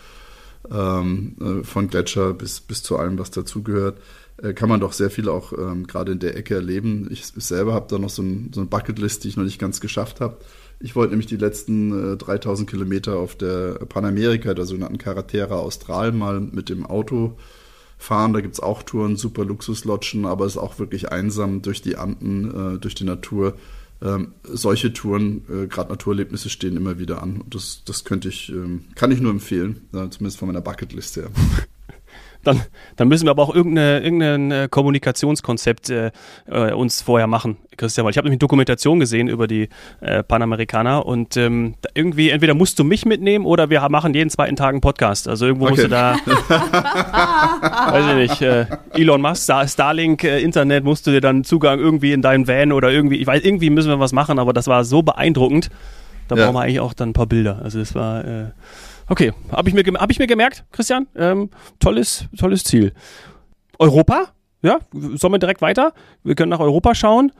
ähm, 0.70 1.36
äh, 1.40 1.64
von 1.64 1.88
Gletscher 1.88 2.34
bis, 2.34 2.60
bis 2.60 2.84
zu 2.84 2.98
allem, 2.98 3.18
was 3.18 3.32
dazugehört, 3.32 4.00
äh, 4.44 4.54
kann 4.54 4.68
man 4.68 4.82
doch 4.82 4.92
sehr 4.92 5.10
viel 5.10 5.30
auch 5.30 5.54
ähm, 5.54 5.88
gerade 5.88 6.12
in 6.12 6.20
der 6.20 6.36
Ecke 6.36 6.56
erleben. 6.56 7.08
Ich 7.10 7.26
selber 7.26 7.74
habe 7.74 7.88
da 7.90 7.98
noch 7.98 8.10
so, 8.10 8.22
ein, 8.22 8.52
so 8.54 8.60
eine 8.60 8.70
Bucketlist, 8.70 9.24
die 9.24 9.30
ich 9.30 9.38
noch 9.38 9.46
nicht 9.46 9.60
ganz 9.60 9.80
geschafft 9.80 10.20
habe. 10.20 10.38
Ich 10.80 10.96
wollte 10.96 11.12
nämlich 11.12 11.28
die 11.28 11.38
letzten 11.38 12.14
äh, 12.14 12.18
3000 12.18 12.70
Kilometer 12.70 13.18
auf 13.18 13.36
der 13.36 13.74
Panamerika, 13.86 14.54
der 14.54 14.66
sogenannten 14.66 14.98
Carretera 15.00 15.56
Austral, 15.56 16.12
mal 16.12 16.40
mit 16.40 16.70
dem 16.70 16.86
Auto 16.86 17.38
fahren. 17.98 18.34
Da 18.34 18.42
gibt 18.42 18.54
es 18.54 18.60
auch 18.60 18.84
Touren, 18.84 19.16
super 19.16 19.44
Luxuslodgen, 19.44 20.26
aber 20.26 20.46
es 20.46 20.54
ist 20.54 20.62
auch 20.62 20.78
wirklich 20.78 21.12
einsam 21.12 21.62
durch 21.64 21.82
die 21.82 21.96
Anden, 21.96 22.76
äh, 22.76 22.80
durch 22.80 22.94
die 22.94 23.06
Natur. 23.06 23.56
Ähm, 24.00 24.34
solche 24.44 24.94
Touren, 24.94 25.42
äh, 25.50 25.66
gerade 25.66 25.90
Naturerlebnisse, 25.90 26.50
stehen 26.50 26.78
immer 26.78 27.00
wieder 27.00 27.24
an. 27.24 27.44
Das, 27.50 27.82
das 27.86 28.04
könnte 28.04 28.30
ich, 28.30 28.50
ähm, 28.50 28.86
kann 28.94 29.12
ich 29.12 29.20
nur 29.20 29.32
empfehlen, 29.32 29.88
zumindest 29.92 30.38
von 30.38 30.48
meiner 30.48 30.62
Bucketlist 30.62 31.18
her. 31.18 31.30
dann, 32.48 32.62
dann 32.96 33.08
müssen 33.08 33.26
wir 33.26 33.32
aber 33.32 33.44
auch 33.44 33.54
irgendeine, 33.54 34.00
irgendein 34.00 34.52
äh, 34.52 34.68
Kommunikationskonzept 34.70 35.90
äh, 35.90 36.12
äh, 36.48 36.72
uns 36.72 37.02
vorher 37.02 37.28
machen, 37.28 37.58
Christian, 37.76 38.06
weil 38.06 38.12
ich 38.12 38.18
habe 38.18 38.26
nämlich 38.26 38.38
eine 38.38 38.40
Dokumentation 38.40 39.00
gesehen 39.00 39.28
über 39.28 39.48
die 39.48 39.70
äh, 40.02 40.24
Panamerikaner 40.24 41.06
und 41.06 41.38
ähm, 41.38 41.76
irgendwie 41.94 42.30
entweder 42.30 42.54
musst 42.54 42.80
du 42.80 42.84
mich 42.84 43.06
mitnehmen 43.06 43.46
oder 43.46 43.70
wir 43.70 43.88
machen 43.90 44.14
jeden 44.14 44.30
zweiten 44.30 44.56
Tag 44.56 44.70
einen 44.70 44.82
Podcast. 44.82 45.28
Also 45.28 45.46
irgendwo 45.46 45.66
okay. 45.66 45.74
musst 45.74 45.84
du 45.84 45.90
da, 45.90 46.16
weiß 47.92 48.06
ich 48.10 48.16
nicht, 48.16 48.42
äh, 48.42 48.66
Elon 48.94 49.22
Musk, 49.22 49.44
Star, 49.44 49.68
Starlink, 49.68 50.24
äh, 50.24 50.40
Internet, 50.40 50.84
musst 50.84 51.06
du 51.06 51.12
dir 51.12 51.22
dann 51.22 51.44
Zugang 51.44 51.80
irgendwie 51.80 52.14
in 52.14 52.22
deinen 52.22 52.48
Van 52.48 52.72
oder 52.72 52.92
irgendwie, 52.92 53.18
ich 53.18 53.28
weiß, 53.28 53.44
irgendwie 53.44 53.70
müssen 53.70 53.90
wir 53.90 54.00
was 54.00 54.14
machen, 54.14 54.40
aber 54.40 54.54
das 54.54 54.68
war 54.68 54.84
so 54.84 55.04
beeindruckend. 55.04 55.70
Da 56.28 56.36
ja. 56.36 56.46
brauchen 56.46 56.56
wir 56.56 56.62
eigentlich 56.62 56.80
auch 56.80 56.94
dann 56.94 57.10
ein 57.10 57.14
paar 57.14 57.28
Bilder. 57.28 57.62
Also 57.64 57.80
es 57.80 57.96
war 57.96 58.24
Okay, 59.10 59.34
habe 59.52 59.70
ich, 59.70 59.76
mir, 59.76 59.84
hab 60.00 60.12
ich 60.12 60.20
mir 60.20 60.28
gemerkt, 60.28 60.66
Christian. 60.72 61.08
Ähm, 61.16 61.50
tolles, 61.80 62.26
tolles 62.38 62.64
Ziel. 62.64 62.94
Europa? 63.80 64.30
Ja, 64.62 64.80
sollen 64.92 65.34
wir 65.34 65.40
direkt 65.40 65.62
weiter? 65.62 65.94
Wir 66.24 66.36
können 66.36 66.50
nach 66.50 66.60
Europa 66.60 66.94
schauen. 66.96 67.32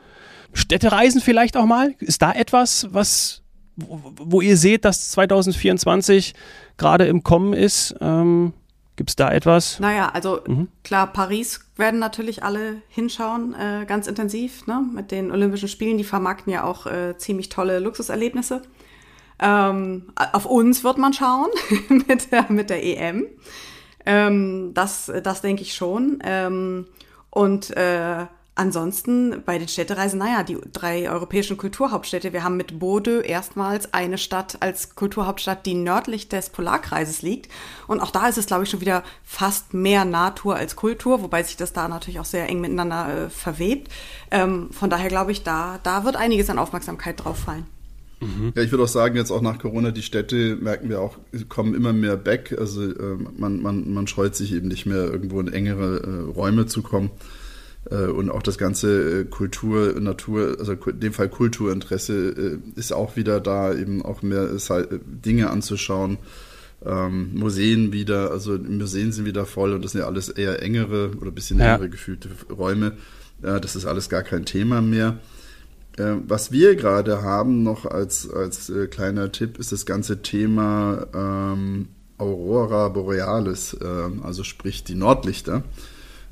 Städtereisen 0.52 1.20
vielleicht 1.20 1.56
auch 1.56 1.66
mal. 1.66 1.94
Ist 1.98 2.22
da 2.22 2.32
etwas, 2.32 2.88
was, 2.92 3.42
wo, 3.76 4.00
wo 4.16 4.40
ihr 4.40 4.56
seht, 4.56 4.84
dass 4.84 5.10
2024 5.10 6.34
gerade 6.78 7.06
im 7.06 7.22
Kommen 7.22 7.52
ist? 7.52 7.94
Ähm, 8.00 8.54
Gibt 8.96 9.10
es 9.10 9.16
da 9.16 9.30
etwas? 9.30 9.78
Naja, 9.78 10.08
also 10.12 10.40
mhm. 10.44 10.68
klar, 10.82 11.12
Paris 11.12 11.60
werden 11.76 12.00
natürlich 12.00 12.42
alle 12.42 12.82
hinschauen, 12.88 13.54
äh, 13.54 13.84
ganz 13.86 14.08
intensiv, 14.08 14.66
ne? 14.66 14.84
Mit 14.92 15.12
den 15.12 15.30
Olympischen 15.30 15.68
Spielen, 15.68 15.98
die 15.98 16.04
vermarkten 16.04 16.52
ja 16.52 16.64
auch 16.64 16.86
äh, 16.86 17.16
ziemlich 17.16 17.48
tolle 17.48 17.78
Luxuserlebnisse. 17.78 18.62
Ähm, 19.40 20.12
auf 20.32 20.46
uns 20.46 20.84
wird 20.84 20.98
man 20.98 21.12
schauen 21.12 21.48
mit, 21.88 22.32
der, 22.32 22.46
mit 22.50 22.70
der 22.70 22.84
EM. 22.84 23.26
Ähm, 24.06 24.72
das, 24.74 25.12
das 25.22 25.42
denke 25.42 25.62
ich 25.62 25.74
schon. 25.74 26.18
Ähm, 26.24 26.86
und 27.30 27.76
äh, 27.76 28.26
ansonsten 28.58 29.42
bei 29.44 29.58
den 29.58 29.68
Städtereisen, 29.68 30.18
naja, 30.18 30.42
die 30.42 30.58
drei 30.72 31.08
europäischen 31.08 31.56
Kulturhauptstädte. 31.56 32.32
Wir 32.32 32.42
haben 32.42 32.56
mit 32.56 32.78
Bodø 32.78 33.20
erstmals 33.20 33.94
eine 33.94 34.18
Stadt 34.18 34.58
als 34.60 34.96
Kulturhauptstadt, 34.96 35.64
die 35.64 35.74
nördlich 35.74 36.28
des 36.28 36.50
Polarkreises 36.50 37.22
liegt. 37.22 37.50
Und 37.86 38.00
auch 38.00 38.10
da 38.10 38.26
ist 38.28 38.38
es, 38.38 38.46
glaube 38.46 38.64
ich, 38.64 38.70
schon 38.70 38.80
wieder 38.80 39.04
fast 39.24 39.74
mehr 39.74 40.04
Natur 40.04 40.56
als 40.56 40.74
Kultur, 40.74 41.22
wobei 41.22 41.42
sich 41.42 41.56
das 41.56 41.72
da 41.72 41.86
natürlich 41.86 42.18
auch 42.18 42.24
sehr 42.24 42.48
eng 42.48 42.60
miteinander 42.60 43.26
äh, 43.26 43.30
verwebt. 43.30 43.92
Ähm, 44.30 44.70
von 44.72 44.90
daher 44.90 45.08
glaube 45.08 45.32
ich, 45.32 45.44
da, 45.44 45.78
da 45.84 46.04
wird 46.04 46.16
einiges 46.16 46.50
an 46.50 46.58
Aufmerksamkeit 46.58 47.24
drauf 47.24 47.38
fallen. 47.38 47.66
Mhm. 48.20 48.52
Ja, 48.54 48.62
ich 48.62 48.70
würde 48.70 48.84
auch 48.84 48.88
sagen, 48.88 49.16
jetzt 49.16 49.30
auch 49.30 49.42
nach 49.42 49.58
Corona, 49.58 49.90
die 49.90 50.02
Städte 50.02 50.56
merken 50.56 50.88
wir 50.88 51.00
auch, 51.00 51.18
kommen 51.48 51.74
immer 51.74 51.92
mehr 51.92 52.16
back. 52.16 52.56
Also 52.58 52.82
äh, 52.82 53.16
man, 53.36 53.62
man, 53.62 53.92
man 53.92 54.06
scheut 54.06 54.34
sich 54.34 54.52
eben 54.52 54.68
nicht 54.68 54.86
mehr, 54.86 55.04
irgendwo 55.04 55.40
in 55.40 55.52
engere 55.52 56.02
äh, 56.02 56.32
Räume 56.32 56.66
zu 56.66 56.82
kommen. 56.82 57.10
Äh, 57.90 58.06
und 58.06 58.30
auch 58.30 58.42
das 58.42 58.58
ganze 58.58 59.20
äh, 59.20 59.24
Kultur, 59.24 59.98
Natur, 60.00 60.56
also 60.58 60.72
in 60.72 61.00
dem 61.00 61.12
Fall 61.12 61.28
Kulturinteresse 61.28 62.58
äh, 62.76 62.78
ist 62.78 62.92
auch 62.92 63.16
wieder 63.16 63.40
da, 63.40 63.74
eben 63.74 64.04
auch 64.04 64.22
mehr 64.22 64.50
halt, 64.68 65.00
Dinge 65.06 65.50
anzuschauen. 65.50 66.18
Ähm, 66.84 67.34
Museen 67.34 67.92
wieder, 67.92 68.30
also 68.30 68.56
Museen 68.56 69.10
sind 69.12 69.24
wieder 69.24 69.46
voll 69.46 69.72
und 69.72 69.84
das 69.84 69.92
sind 69.92 70.02
ja 70.02 70.06
alles 70.06 70.28
eher 70.28 70.62
engere 70.62 71.10
oder 71.20 71.30
ein 71.30 71.34
bisschen 71.34 71.58
ja. 71.58 71.74
engere 71.74 71.88
gefühlte 71.88 72.28
Räume. 72.50 72.92
das 73.40 73.74
ist 73.74 73.84
alles 73.84 74.08
gar 74.08 74.22
kein 74.22 74.44
Thema 74.44 74.80
mehr. 74.80 75.18
Äh, 75.98 76.16
was 76.26 76.52
wir 76.52 76.76
gerade 76.76 77.22
haben, 77.22 77.62
noch 77.62 77.84
als, 77.84 78.30
als 78.30 78.70
äh, 78.70 78.86
kleiner 78.86 79.32
Tipp, 79.32 79.58
ist 79.58 79.72
das 79.72 79.84
ganze 79.84 80.22
Thema 80.22 81.06
ähm, 81.14 81.88
Aurora 82.18 82.88
Borealis, 82.88 83.74
äh, 83.74 84.22
also 84.22 84.44
sprich 84.44 84.84
die 84.84 84.94
Nordlichter. 84.94 85.64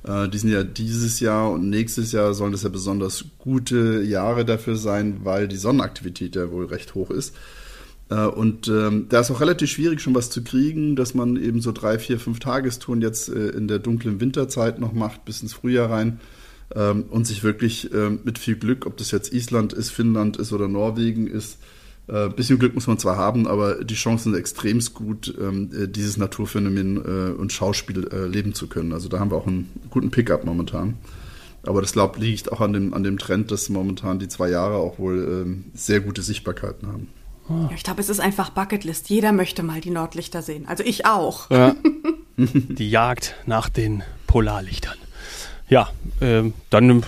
Äh, 0.04 0.28
die 0.28 0.38
sind 0.38 0.50
ja 0.50 0.62
dieses 0.62 1.20
Jahr 1.20 1.50
und 1.50 1.68
nächstes 1.68 2.12
Jahr 2.12 2.34
sollen 2.34 2.52
das 2.52 2.62
ja 2.62 2.68
besonders 2.68 3.24
gute 3.38 4.02
Jahre 4.02 4.44
dafür 4.44 4.76
sein, 4.76 5.20
weil 5.24 5.48
die 5.48 5.56
Sonnenaktivität 5.56 6.36
ja 6.36 6.50
wohl 6.50 6.66
recht 6.66 6.94
hoch 6.94 7.10
ist. 7.10 7.34
Äh, 8.08 8.26
und 8.26 8.68
ähm, 8.68 9.06
da 9.08 9.20
ist 9.20 9.30
auch 9.30 9.40
relativ 9.40 9.70
schwierig, 9.70 10.00
schon 10.00 10.14
was 10.14 10.30
zu 10.30 10.42
kriegen, 10.44 10.96
dass 10.96 11.14
man 11.14 11.36
eben 11.36 11.60
so 11.60 11.72
drei, 11.72 11.98
vier, 11.98 12.20
fünf 12.20 12.38
Tagestouren 12.38 13.02
jetzt 13.02 13.28
äh, 13.28 13.48
in 13.48 13.68
der 13.68 13.80
dunklen 13.80 14.20
Winterzeit 14.20 14.78
noch 14.78 14.92
macht, 14.92 15.24
bis 15.24 15.42
ins 15.42 15.54
Frühjahr 15.54 15.90
rein. 15.90 16.20
Ähm, 16.74 17.04
und 17.10 17.26
sich 17.26 17.44
wirklich 17.44 17.92
ähm, 17.92 18.20
mit 18.24 18.38
viel 18.38 18.56
Glück, 18.56 18.86
ob 18.86 18.96
das 18.96 19.10
jetzt 19.10 19.32
Island 19.32 19.72
ist, 19.72 19.90
Finnland 19.90 20.36
ist 20.36 20.52
oder 20.52 20.68
Norwegen 20.68 21.26
ist, 21.26 21.58
ein 22.08 22.30
äh, 22.30 22.34
bisschen 22.34 22.58
Glück 22.58 22.74
muss 22.74 22.86
man 22.86 22.98
zwar 22.98 23.16
haben, 23.16 23.48
aber 23.48 23.84
die 23.84 23.94
Chancen 23.94 24.32
sind 24.32 24.40
extremst 24.40 24.94
gut, 24.94 25.34
ähm, 25.40 25.70
äh, 25.72 25.88
dieses 25.88 26.16
Naturphänomen 26.16 26.96
äh, 26.96 27.32
und 27.32 27.52
Schauspiel 27.52 28.08
äh, 28.12 28.26
leben 28.26 28.54
zu 28.54 28.68
können. 28.68 28.92
Also 28.92 29.08
da 29.08 29.18
haben 29.18 29.30
wir 29.30 29.36
auch 29.36 29.46
einen 29.46 29.70
guten 29.90 30.10
Pickup 30.10 30.44
momentan. 30.44 30.94
Aber 31.64 31.80
das 31.80 31.92
glaube 31.92 32.20
liegt 32.20 32.52
auch 32.52 32.60
an 32.60 32.72
dem, 32.72 32.94
an 32.94 33.02
dem 33.02 33.18
Trend, 33.18 33.50
dass 33.50 33.68
momentan 33.68 34.20
die 34.20 34.28
zwei 34.28 34.48
Jahre 34.48 34.76
auch 34.76 35.00
wohl 35.00 35.18
ähm, 35.18 35.64
sehr 35.74 35.98
gute 35.98 36.22
Sichtbarkeiten 36.22 36.86
haben. 36.86 37.08
Ja, 37.48 37.70
ich 37.74 37.82
glaube, 37.82 38.00
es 38.00 38.08
ist 38.08 38.20
einfach 38.20 38.50
Bucketlist. 38.50 39.08
Jeder 39.08 39.32
möchte 39.32 39.64
mal 39.64 39.80
die 39.80 39.90
Nordlichter 39.90 40.42
sehen. 40.42 40.66
Also 40.68 40.84
ich 40.84 41.06
auch. 41.06 41.50
Ja. 41.50 41.74
die 42.36 42.90
Jagd 42.90 43.34
nach 43.46 43.68
den 43.68 44.04
Polarlichtern. 44.28 44.96
Ja, 45.68 45.88
ähm, 46.20 46.54
dann 46.70 47.02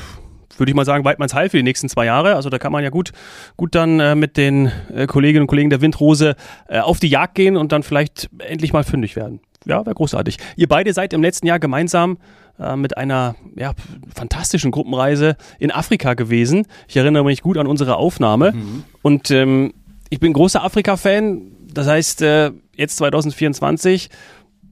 würde 0.59 0.71
ich 0.71 0.77
mal 0.77 0.85
sagen, 0.85 1.05
Weidmanns 1.05 1.35
Heil 1.35 1.49
für 1.49 1.57
die 1.57 1.63
nächsten 1.63 1.89
zwei 1.89 2.07
Jahre. 2.07 2.35
Also 2.35 2.51
da 2.51 2.59
kann 2.59 2.73
man 2.73 2.83
ja 2.83 2.91
gut, 2.91 3.13
gut 3.57 3.75
dann 3.75 4.01
äh, 4.01 4.15
mit 4.15 4.37
den 4.37 4.73
äh, 4.93 5.07
Kolleginnen 5.07 5.43
und 5.43 5.47
Kollegen 5.47 5.71
der 5.71 5.81
Windrose 5.81 6.35
äh, 6.69 6.81
auf 6.81 6.99
die 7.01 7.09
Jagd 7.09 7.37
gehen 7.37 7.57
und 7.57 7.73
dann 7.73 7.83
vielleicht 7.83 8.29
endlich 8.39 8.73
mal 8.73 8.85
fündig 8.85 9.17
werden. 9.17 9.41
Ja, 9.65 9.85
wäre 9.85 9.95
großartig. 9.95 10.39
Ihr 10.57 10.69
beide 10.69 10.93
seid 10.93 11.13
im 11.13 11.23
letzten 11.23 11.47
Jahr 11.47 11.59
gemeinsam 11.59 12.19
äh, 12.59 12.77
mit 12.77 12.97
einer 12.97 13.37
ja, 13.57 13.73
fantastischen 14.15 14.71
Gruppenreise 14.71 15.37
in 15.59 15.71
Afrika 15.71 16.15
gewesen. 16.15 16.67
Ich 16.89 16.97
erinnere 16.97 17.25
mich 17.25 17.43
gut 17.43 17.59
an 17.59 17.67
unsere 17.67 17.97
Aufnahme. 17.97 18.53
Mhm. 18.53 18.85
Und 19.03 19.31
ähm, 19.31 19.75
ich 20.11 20.21
bin 20.21 20.33
großer 20.33 20.63
Afrika-Fan. 20.63 21.53
Das 21.73 21.87
heißt, 21.87 22.23
äh, 22.23 22.53
jetzt 22.77 22.97
2024, 22.97 24.11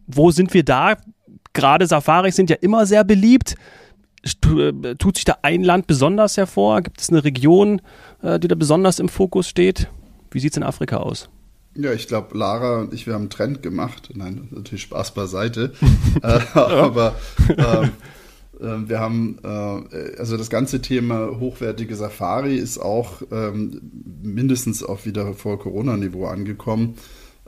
wo 0.06 0.30
sind 0.30 0.54
wir 0.54 0.64
da? 0.64 0.96
Gerade 1.56 1.86
Safaris 1.86 2.36
sind 2.36 2.50
ja 2.50 2.56
immer 2.60 2.84
sehr 2.84 3.02
beliebt. 3.02 3.54
Äh, 4.44 4.94
tut 4.96 5.16
sich 5.16 5.24
da 5.24 5.38
ein 5.40 5.64
Land 5.64 5.86
besonders 5.86 6.36
hervor? 6.36 6.82
Gibt 6.82 7.00
es 7.00 7.08
eine 7.08 7.24
Region, 7.24 7.80
äh, 8.22 8.38
die 8.38 8.46
da 8.46 8.54
besonders 8.54 8.98
im 8.98 9.08
Fokus 9.08 9.48
steht? 9.48 9.88
Wie 10.30 10.38
sieht 10.38 10.52
es 10.52 10.58
in 10.58 10.62
Afrika 10.62 10.98
aus? 10.98 11.30
Ja, 11.74 11.94
ich 11.94 12.08
glaube, 12.08 12.36
Lara 12.36 12.80
und 12.80 12.92
ich, 12.92 13.06
wir 13.06 13.14
haben 13.14 13.22
einen 13.22 13.30
Trend 13.30 13.62
gemacht. 13.62 14.10
Nein, 14.14 14.48
natürlich 14.50 14.82
Spaß 14.82 15.14
beiseite. 15.14 15.72
äh, 16.22 16.40
aber 16.58 17.14
ähm, 17.48 17.90
äh, 18.60 18.88
wir 18.88 19.00
haben, 19.00 19.38
äh, 19.42 20.18
also 20.18 20.36
das 20.36 20.50
ganze 20.50 20.82
Thema 20.82 21.40
hochwertige 21.40 21.96
Safari 21.96 22.56
ist 22.56 22.76
auch 22.78 23.22
ähm, 23.32 23.80
mindestens 24.22 24.82
auf 24.82 25.06
wieder 25.06 25.32
vor 25.32 25.58
Corona-Niveau 25.58 26.26
angekommen. 26.26 26.96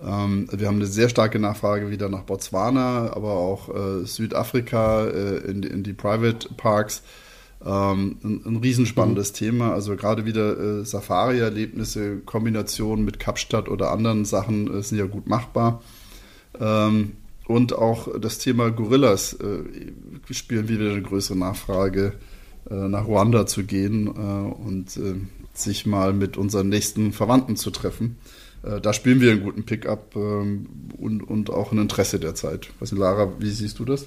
Ähm, 0.05 0.49
wir 0.53 0.69
haben 0.69 0.77
eine 0.77 0.87
sehr 0.87 1.09
starke 1.09 1.39
Nachfrage 1.39 1.91
wieder 1.91 2.09
nach 2.09 2.23
Botswana, 2.23 3.13
aber 3.13 3.33
auch 3.33 3.69
äh, 3.75 4.05
Südafrika 4.05 5.07
äh, 5.07 5.39
in, 5.51 5.63
in, 5.63 5.83
die 5.83 5.93
Private 5.93 6.49
Parks. 6.57 7.03
Ähm, 7.65 8.19
ein, 8.23 8.43
ein 8.47 8.57
riesenspannendes 8.57 9.33
mhm. 9.33 9.37
Thema. 9.37 9.73
Also 9.73 9.97
gerade 9.97 10.25
wieder 10.25 10.59
äh, 10.59 10.85
Safari-Erlebnisse, 10.85 12.19
Kombinationen 12.19 13.05
mit 13.05 13.19
Kapstadt 13.19 13.69
oder 13.69 13.91
anderen 13.91 14.25
Sachen 14.25 14.73
äh, 14.79 14.83
sind 14.83 14.99
ja 14.99 15.07
gut 15.07 15.27
machbar. 15.27 15.83
Ähm, 16.61 17.13
und 17.47 17.73
auch 17.73 18.09
das 18.21 18.39
Thema 18.39 18.71
Gorillas 18.71 19.33
äh, 19.33 20.33
spielen 20.33 20.69
wieder 20.69 20.91
eine 20.91 21.03
größere 21.03 21.37
Nachfrage, 21.37 22.13
äh, 22.71 22.75
nach 22.75 23.07
Ruanda 23.07 23.47
zu 23.47 23.65
gehen 23.65 24.07
und 24.07 25.01
sich 25.55 25.87
mal 25.87 26.13
mit 26.13 26.37
unseren 26.37 26.69
nächsten 26.69 27.13
Verwandten 27.13 27.57
zu 27.57 27.71
treffen. 27.71 28.17
Äh, 28.63 28.81
da 28.81 28.93
spielen 28.93 29.21
wir 29.21 29.33
einen 29.33 29.43
guten 29.43 29.65
Pickup 29.65 30.15
ähm, 30.17 30.67
und, 30.99 31.23
und 31.23 31.51
auch 31.51 31.73
ein 31.73 31.79
Interesse 31.79 32.19
der 32.19 32.35
Zeit. 32.35 32.69
Was, 32.81 32.93
Lara, 32.93 33.33
wie 33.39 33.51
siehst 33.51 33.79
du 33.79 33.85
das? 33.85 34.07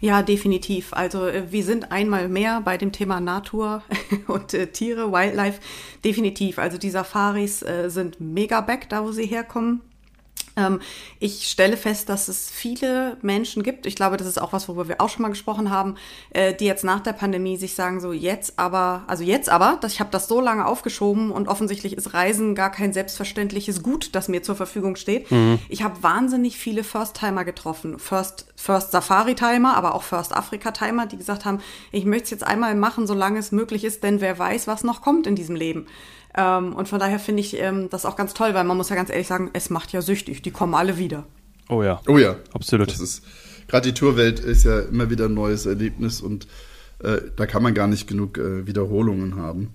Ja, 0.00 0.22
definitiv. 0.22 0.92
Also 0.92 1.26
äh, 1.26 1.50
wir 1.50 1.64
sind 1.64 1.90
einmal 1.90 2.28
mehr 2.28 2.60
bei 2.60 2.76
dem 2.76 2.92
Thema 2.92 3.20
Natur 3.20 3.82
und 4.26 4.54
äh, 4.54 4.68
Tiere, 4.68 5.12
Wildlife. 5.12 5.60
Definitiv. 6.04 6.58
Also 6.58 6.78
die 6.78 6.90
Safaris 6.90 7.62
äh, 7.62 7.88
sind 7.88 8.20
mega 8.20 8.60
back, 8.60 8.88
da 8.88 9.04
wo 9.04 9.12
sie 9.12 9.26
herkommen. 9.26 9.80
Ähm, 10.58 10.80
ich 11.20 11.48
stelle 11.48 11.76
fest, 11.76 12.08
dass 12.08 12.28
es 12.28 12.50
viele 12.50 13.16
Menschen 13.22 13.62
gibt, 13.62 13.86
ich 13.86 13.94
glaube, 13.94 14.16
das 14.16 14.26
ist 14.26 14.40
auch 14.40 14.52
was, 14.52 14.68
worüber 14.68 14.88
wir 14.88 15.00
auch 15.00 15.08
schon 15.08 15.22
mal 15.22 15.28
gesprochen 15.28 15.70
haben, 15.70 15.94
äh, 16.30 16.52
die 16.54 16.66
jetzt 16.66 16.84
nach 16.84 17.00
der 17.00 17.12
Pandemie 17.12 17.56
sich 17.56 17.74
sagen, 17.74 18.00
so 18.00 18.12
jetzt 18.12 18.58
aber, 18.58 19.04
also 19.06 19.22
jetzt 19.24 19.48
aber, 19.48 19.78
dass 19.80 19.92
ich 19.92 20.00
habe 20.00 20.10
das 20.10 20.28
so 20.28 20.40
lange 20.40 20.66
aufgeschoben 20.66 21.30
und 21.30 21.48
offensichtlich 21.48 21.96
ist 21.96 22.12
Reisen 22.14 22.54
gar 22.54 22.70
kein 22.70 22.92
selbstverständliches 22.92 23.82
Gut, 23.82 24.14
das 24.14 24.28
mir 24.28 24.42
zur 24.42 24.56
Verfügung 24.56 24.96
steht. 24.96 25.30
Mhm. 25.30 25.58
Ich 25.68 25.82
habe 25.82 26.02
wahnsinnig 26.02 26.58
viele 26.58 26.84
First-Timer 26.84 27.44
getroffen. 27.44 27.98
First, 27.98 28.46
First 28.56 28.90
Safari-Timer, 28.92 29.76
aber 29.76 29.94
auch 29.94 30.02
First 30.02 30.34
Africa-Timer, 30.36 31.06
die 31.06 31.16
gesagt 31.16 31.44
haben, 31.44 31.60
ich 31.92 32.04
möchte 32.04 32.24
es 32.24 32.30
jetzt 32.30 32.44
einmal 32.44 32.74
machen, 32.74 33.06
solange 33.06 33.38
es 33.38 33.52
möglich 33.52 33.84
ist, 33.84 34.02
denn 34.02 34.20
wer 34.20 34.38
weiß, 34.38 34.66
was 34.66 34.82
noch 34.82 35.02
kommt 35.02 35.26
in 35.26 35.36
diesem 35.36 35.54
Leben. 35.54 35.86
Ähm, 36.38 36.72
und 36.72 36.88
von 36.88 37.00
daher 37.00 37.18
finde 37.18 37.40
ich 37.40 37.58
ähm, 37.58 37.90
das 37.90 38.06
auch 38.06 38.14
ganz 38.14 38.32
toll, 38.32 38.54
weil 38.54 38.62
man 38.62 38.76
muss 38.76 38.90
ja 38.90 38.96
ganz 38.96 39.10
ehrlich 39.10 39.26
sagen, 39.26 39.50
es 39.54 39.70
macht 39.70 39.92
ja 39.92 40.02
süchtig. 40.02 40.40
Die 40.40 40.52
kommen 40.52 40.74
alle 40.74 40.96
wieder. 40.96 41.26
Oh 41.68 41.82
ja. 41.82 42.00
Oh 42.06 42.16
ja. 42.16 42.36
Absolut. 42.54 42.88
Das 42.88 43.00
ist, 43.00 43.24
gerade 43.66 43.88
die 43.88 43.94
Tourwelt 43.94 44.38
ist 44.38 44.64
ja 44.64 44.78
immer 44.78 45.10
wieder 45.10 45.24
ein 45.24 45.34
neues 45.34 45.66
Erlebnis 45.66 46.20
und 46.20 46.46
äh, 47.00 47.18
da 47.34 47.46
kann 47.46 47.64
man 47.64 47.74
gar 47.74 47.88
nicht 47.88 48.06
genug 48.06 48.38
äh, 48.38 48.68
Wiederholungen 48.68 49.34
haben. 49.34 49.74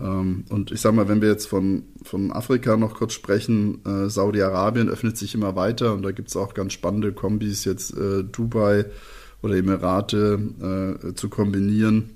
Ähm, 0.00 0.44
und 0.48 0.72
ich 0.72 0.80
sag 0.80 0.94
mal, 0.94 1.08
wenn 1.08 1.20
wir 1.20 1.28
jetzt 1.28 1.46
von, 1.46 1.84
von 2.02 2.32
Afrika 2.32 2.78
noch 2.78 2.94
kurz 2.94 3.12
sprechen, 3.12 3.84
äh, 3.84 4.08
Saudi-Arabien 4.08 4.88
öffnet 4.88 5.18
sich 5.18 5.34
immer 5.34 5.56
weiter 5.56 5.92
und 5.92 6.02
da 6.02 6.12
gibt 6.12 6.28
es 6.28 6.36
auch 6.36 6.54
ganz 6.54 6.72
spannende 6.72 7.12
Kombis, 7.12 7.66
jetzt 7.66 7.94
äh, 7.94 8.24
Dubai 8.24 8.86
oder 9.42 9.56
Emirate 9.56 10.98
äh, 11.04 11.14
zu 11.14 11.28
kombinieren 11.28 12.15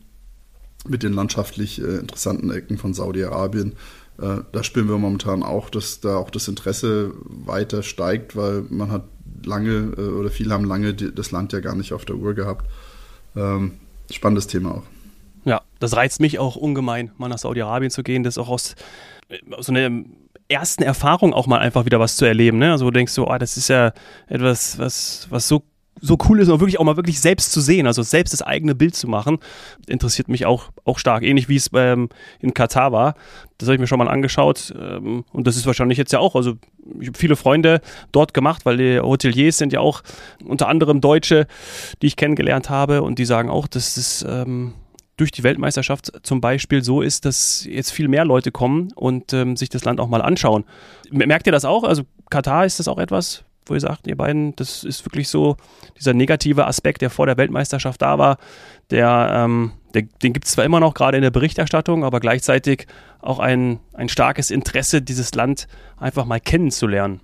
mit 0.89 1.03
den 1.03 1.13
landschaftlich 1.13 1.81
äh, 1.81 1.97
interessanten 1.97 2.51
Ecken 2.51 2.79
von 2.79 2.95
Saudi-Arabien. 2.95 3.73
Äh, 4.21 4.39
da 4.53 4.63
spüren 4.63 4.89
wir 4.89 4.99
momentan 4.99 5.43
auch, 5.43 5.71
dass 5.71 6.01
da 6.01 6.17
auch 6.17 6.31
das 6.31 6.49
Interesse 6.49 7.13
weiter 7.25 7.83
steigt, 7.83 8.37
weil 8.37 8.65
man 8.71 8.91
hat 8.91 9.05
lange 9.45 9.93
äh, 9.97 10.01
oder 10.01 10.31
viele 10.31 10.55
haben 10.55 10.65
lange 10.65 10.95
die, 10.95 11.15
das 11.15 11.31
Land 11.31 11.53
ja 11.53 11.61
gar 11.61 11.75
nicht 11.75 11.93
auf 11.93 12.05
der 12.05 12.17
Uhr 12.17 12.35
gehabt. 12.35 12.67
Ähm, 13.37 13.73
spannendes 14.11 14.47
Thema 14.47 14.77
auch. 14.77 14.83
Ja, 15.45 15.63
das 15.79 15.97
reizt 15.97 16.21
mich 16.21 16.39
auch 16.39 16.57
ungemein, 16.57 17.13
mal 17.17 17.29
nach 17.29 17.39
Saudi-Arabien 17.39 17.91
zu 17.91 18.03
gehen. 18.03 18.23
Das 18.23 18.37
auch 18.37 18.49
aus, 18.49 18.75
aus 19.53 19.67
so 19.67 19.73
einer 19.73 20.05
ersten 20.49 20.83
Erfahrung 20.83 21.33
auch 21.33 21.47
mal 21.47 21.59
einfach 21.59 21.85
wieder 21.85 22.01
was 22.01 22.17
zu 22.17 22.25
erleben. 22.25 22.59
Ne? 22.59 22.73
Also 22.73 22.87
du 22.87 22.91
denkst 22.91 23.13
so, 23.13 23.29
oh, 23.29 23.39
das 23.39 23.57
ist 23.57 23.69
ja 23.69 23.93
etwas, 24.27 24.79
was, 24.79 25.29
was 25.31 25.49
so 25.49 25.63
so 26.01 26.17
cool 26.29 26.41
ist, 26.41 26.49
auch 26.49 26.61
wirklich 26.61 26.79
auch 26.79 26.85
mal 26.85 26.97
wirklich 26.97 27.21
selbst 27.21 27.53
zu 27.53 27.61
sehen, 27.61 27.87
also 27.87 28.03
selbst 28.03 28.33
das 28.33 28.43
eigene 28.43 28.75
Bild 28.75 28.95
zu 28.95 29.07
machen, 29.07 29.39
interessiert 29.87 30.29
mich 30.29 30.47
auch, 30.47 30.71
auch 30.85 30.99
stark. 30.99 31.23
Ähnlich 31.23 31.49
wie 31.49 31.57
es 31.57 31.71
ähm, 31.75 32.09
in 32.41 32.55
Katar 32.55 32.93
war. 32.93 33.15
Das 33.59 33.69
habe 33.69 33.75
ich 33.75 33.81
mir 33.81 33.87
schon 33.87 33.99
mal 33.99 34.09
angeschaut. 34.09 34.73
Ähm, 34.79 35.25
und 35.33 35.47
das 35.47 35.57
ist 35.57 35.67
wahrscheinlich 35.67 35.99
jetzt 35.99 36.13
ja 36.13 36.19
auch. 36.19 36.35
Also 36.35 36.55
ich 37.01 37.09
habe 37.09 37.19
viele 37.19 37.37
Freunde 37.37 37.81
dort 38.13 38.33
gemacht, 38.33 38.65
weil 38.65 38.79
die 38.79 39.01
Hoteliers 39.01 39.59
sind 39.59 39.73
ja 39.73 39.81
auch 39.81 40.03
unter 40.45 40.69
anderem 40.69 41.01
Deutsche, 41.01 41.47
die 42.01 42.07
ich 42.07 42.17
kennengelernt 42.17 42.71
habe. 42.71 43.03
Und 43.03 43.19
die 43.19 43.27
sagen 43.27 43.51
auch, 43.51 43.67
dass 43.67 43.97
es 43.97 44.25
ähm, 44.27 44.73
durch 45.21 45.31
die 45.31 45.43
Weltmeisterschaft 45.43 46.13
zum 46.23 46.41
Beispiel 46.41 46.83
so 46.83 47.03
ist, 47.03 47.27
dass 47.27 47.67
jetzt 47.69 47.91
viel 47.91 48.09
mehr 48.09 48.25
Leute 48.25 48.51
kommen 48.51 48.91
und 48.95 49.35
ähm, 49.35 49.55
sich 49.55 49.69
das 49.69 49.85
Land 49.85 50.01
auch 50.01 50.09
mal 50.09 50.23
anschauen. 50.23 50.65
Merkt 51.11 51.47
ihr 51.47 51.53
das 51.53 51.67
auch? 51.67 51.85
Also 51.85 52.05
Katar 52.31 52.65
ist 52.65 52.79
das 52.79 52.89
auch 52.89 52.99
etwas, 52.99 53.45
wo 53.71 53.75
ihr 53.75 53.81
sagt, 53.81 54.07
ihr 54.07 54.17
beiden, 54.17 54.55
das 54.57 54.85
ist 54.85 55.05
wirklich 55.07 55.29
so 55.29 55.57
dieser 55.97 56.13
negative 56.13 56.67
Aspekt, 56.67 57.03
der 57.03 57.11
vor 57.11 57.27
der 57.27 57.37
Weltmeisterschaft 57.37 58.03
da 58.03 58.19
war, 58.19 58.39
der, 58.91 59.31
ähm, 59.33 59.73
der 59.95 60.03
den 60.03 60.33
gibt 60.33 60.47
es 60.47 60.53
zwar 60.53 60.65
immer 60.65 60.81
noch 60.81 60.95
gerade 60.95 61.17
in 61.17 61.23
der 61.23 61.31
Berichterstattung, 61.31 62.05
aber 62.05 62.21
gleichzeitig 62.21 62.87
auch 63.21 63.39
ein, 63.39 63.79
ein 63.95 64.09
starkes 64.09 64.51
Interesse, 64.51 65.01
dieses 65.01 65.35
Land 65.35 65.69
einfach 65.97 66.25
mal 66.25 66.41
kennenzulernen. 66.41 67.21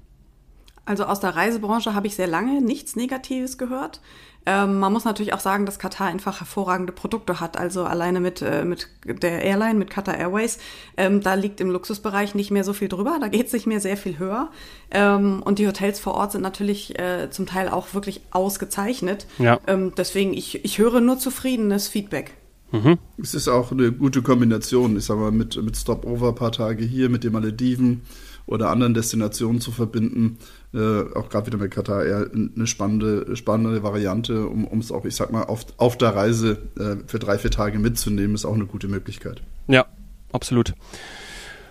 Also 0.87 1.05
aus 1.05 1.21
der 1.21 1.37
Reisebranche 1.37 1.95
habe 1.95 2.07
ich 2.07 2.16
sehr 2.16 2.28
lange 2.28 2.62
nichts 2.62 2.97
Negatives 2.97 3.59
gehört. 3.59 4.00
Ähm, 4.49 4.78
man 4.78 4.93
muss 4.93 5.05
natürlich 5.05 5.35
auch 5.35 5.40
sagen, 5.40 5.66
dass 5.66 5.81
Katar 5.81 6.07
einfach 6.07 6.38
hervorragende 6.38 6.93
Produkte 6.93 7.40
hat. 7.40 7.59
Also 7.59 7.85
alleine 7.85 8.21
mit, 8.21 8.40
äh, 8.43 8.64
mit 8.64 8.88
der 9.05 9.43
Airline, 9.43 9.75
mit 9.75 9.90
Qatar 9.90 10.16
Airways, 10.16 10.59
ähm, 10.97 11.21
da 11.21 11.35
liegt 11.35 11.61
im 11.61 11.71
Luxusbereich 11.71 12.37
nicht 12.37 12.52
mehr 12.52 12.62
so 12.62 12.73
viel 12.73 12.87
drüber. 12.87 13.19
Da 13.21 13.26
geht 13.26 13.49
es 13.49 13.52
nicht 13.52 13.66
mehr 13.66 13.81
sehr 13.81 13.97
viel 13.97 14.19
höher. 14.21 14.50
Ähm, 14.93 15.43
und 15.43 15.59
die 15.59 15.66
Hotels 15.66 15.99
vor 15.99 16.14
Ort 16.14 16.31
sind 16.31 16.43
natürlich 16.43 16.97
äh, 16.97 17.28
zum 17.31 17.47
Teil 17.47 17.69
auch 17.69 17.93
wirklich 17.93 18.21
ausgezeichnet. 18.31 19.26
Ja. 19.38 19.59
Ähm, 19.66 19.93
deswegen, 19.97 20.33
ich, 20.33 20.64
ich 20.64 20.78
höre 20.78 21.00
nur 21.00 21.19
zufriedenes 21.19 21.88
Feedback. 21.88 22.35
Mhm. 22.71 22.99
Es 23.21 23.35
ist 23.35 23.49
auch 23.49 23.73
eine 23.73 23.90
gute 23.90 24.23
Kombination, 24.23 24.97
ich 24.97 25.07
sag 25.07 25.19
mal, 25.19 25.33
mit, 25.33 25.61
mit 25.61 25.76
Stopover 25.76 26.28
ein 26.28 26.35
paar 26.37 26.52
Tage 26.52 26.85
hier, 26.85 27.09
mit 27.09 27.25
den 27.25 27.33
Malediven 27.33 28.02
oder 28.47 28.71
anderen 28.71 28.95
Destinationen 28.95 29.61
zu 29.61 29.73
verbinden. 29.73 30.38
Äh, 30.73 31.15
auch 31.15 31.29
gerade 31.29 31.47
wieder 31.47 31.59
mit 31.59 31.73
Katar 31.73 32.05
eher 32.05 32.31
eine 32.33 32.67
spannende, 32.67 33.37
spannende 33.37 33.83
Variante, 33.83 34.47
um 34.47 34.79
es 34.79 34.93
auch, 34.93 35.05
ich 35.05 35.17
sag 35.17 35.33
mal, 35.33 35.43
auf, 35.43 35.67
auf 35.76 35.99
der 35.99 36.15
Reise 36.15 36.59
äh, 36.79 36.97
für 37.07 37.19
drei, 37.19 37.38
vier 37.38 37.50
Tage 37.50 37.79
mitzunehmen, 37.79 38.35
ist 38.35 38.45
auch 38.45 38.55
eine 38.55 38.67
gute 38.67 38.88
Möglichkeit. 38.88 39.43
Ja, 39.69 39.87
absolut. 40.33 40.75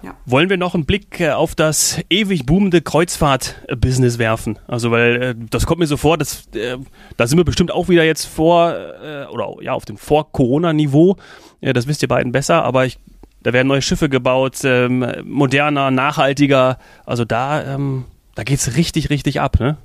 Ja. 0.05 0.15
Wollen 0.25 0.49
wir 0.49 0.57
noch 0.57 0.75
einen 0.75 0.85
Blick 0.85 1.19
äh, 1.19 1.31
auf 1.31 1.55
das 1.55 1.99
ewig 2.11 2.45
boomende 2.45 2.81
Kreuzfahrt-Business 2.81 4.19
werfen? 4.19 4.59
Also, 4.67 4.91
weil 4.91 5.21
äh, 5.21 5.35
das 5.49 5.65
kommt 5.65 5.79
mir 5.79 5.87
so 5.87 5.97
vor, 5.97 6.17
dass, 6.17 6.45
äh, 6.53 6.77
da 7.17 7.25
sind 7.25 7.39
wir 7.39 7.45
bestimmt 7.45 7.71
auch 7.71 7.89
wieder 7.89 8.03
jetzt 8.03 8.25
vor, 8.25 8.75
äh, 8.75 9.25
oder 9.31 9.55
ja, 9.61 9.73
auf 9.73 9.85
dem 9.85 9.97
Vor-Corona-Niveau. 9.97 11.17
Ja, 11.61 11.73
das 11.73 11.87
wisst 11.87 12.03
ihr 12.03 12.07
beiden 12.07 12.31
besser, 12.31 12.63
aber 12.63 12.85
ich, 12.85 12.99
da 13.45 13.53
werden 13.53 13.67
neue 13.67 13.83
Schiffe 13.83 14.09
gebaut, 14.09 14.61
ähm, 14.63 15.05
moderner, 15.23 15.91
nachhaltiger. 15.91 16.79
Also 17.05 17.25
da, 17.25 17.75
ähm, 17.75 18.05
da 18.33 18.43
geht's 18.43 18.75
richtig, 18.75 19.11
richtig 19.11 19.39
ab, 19.39 19.59
ne? 19.59 19.77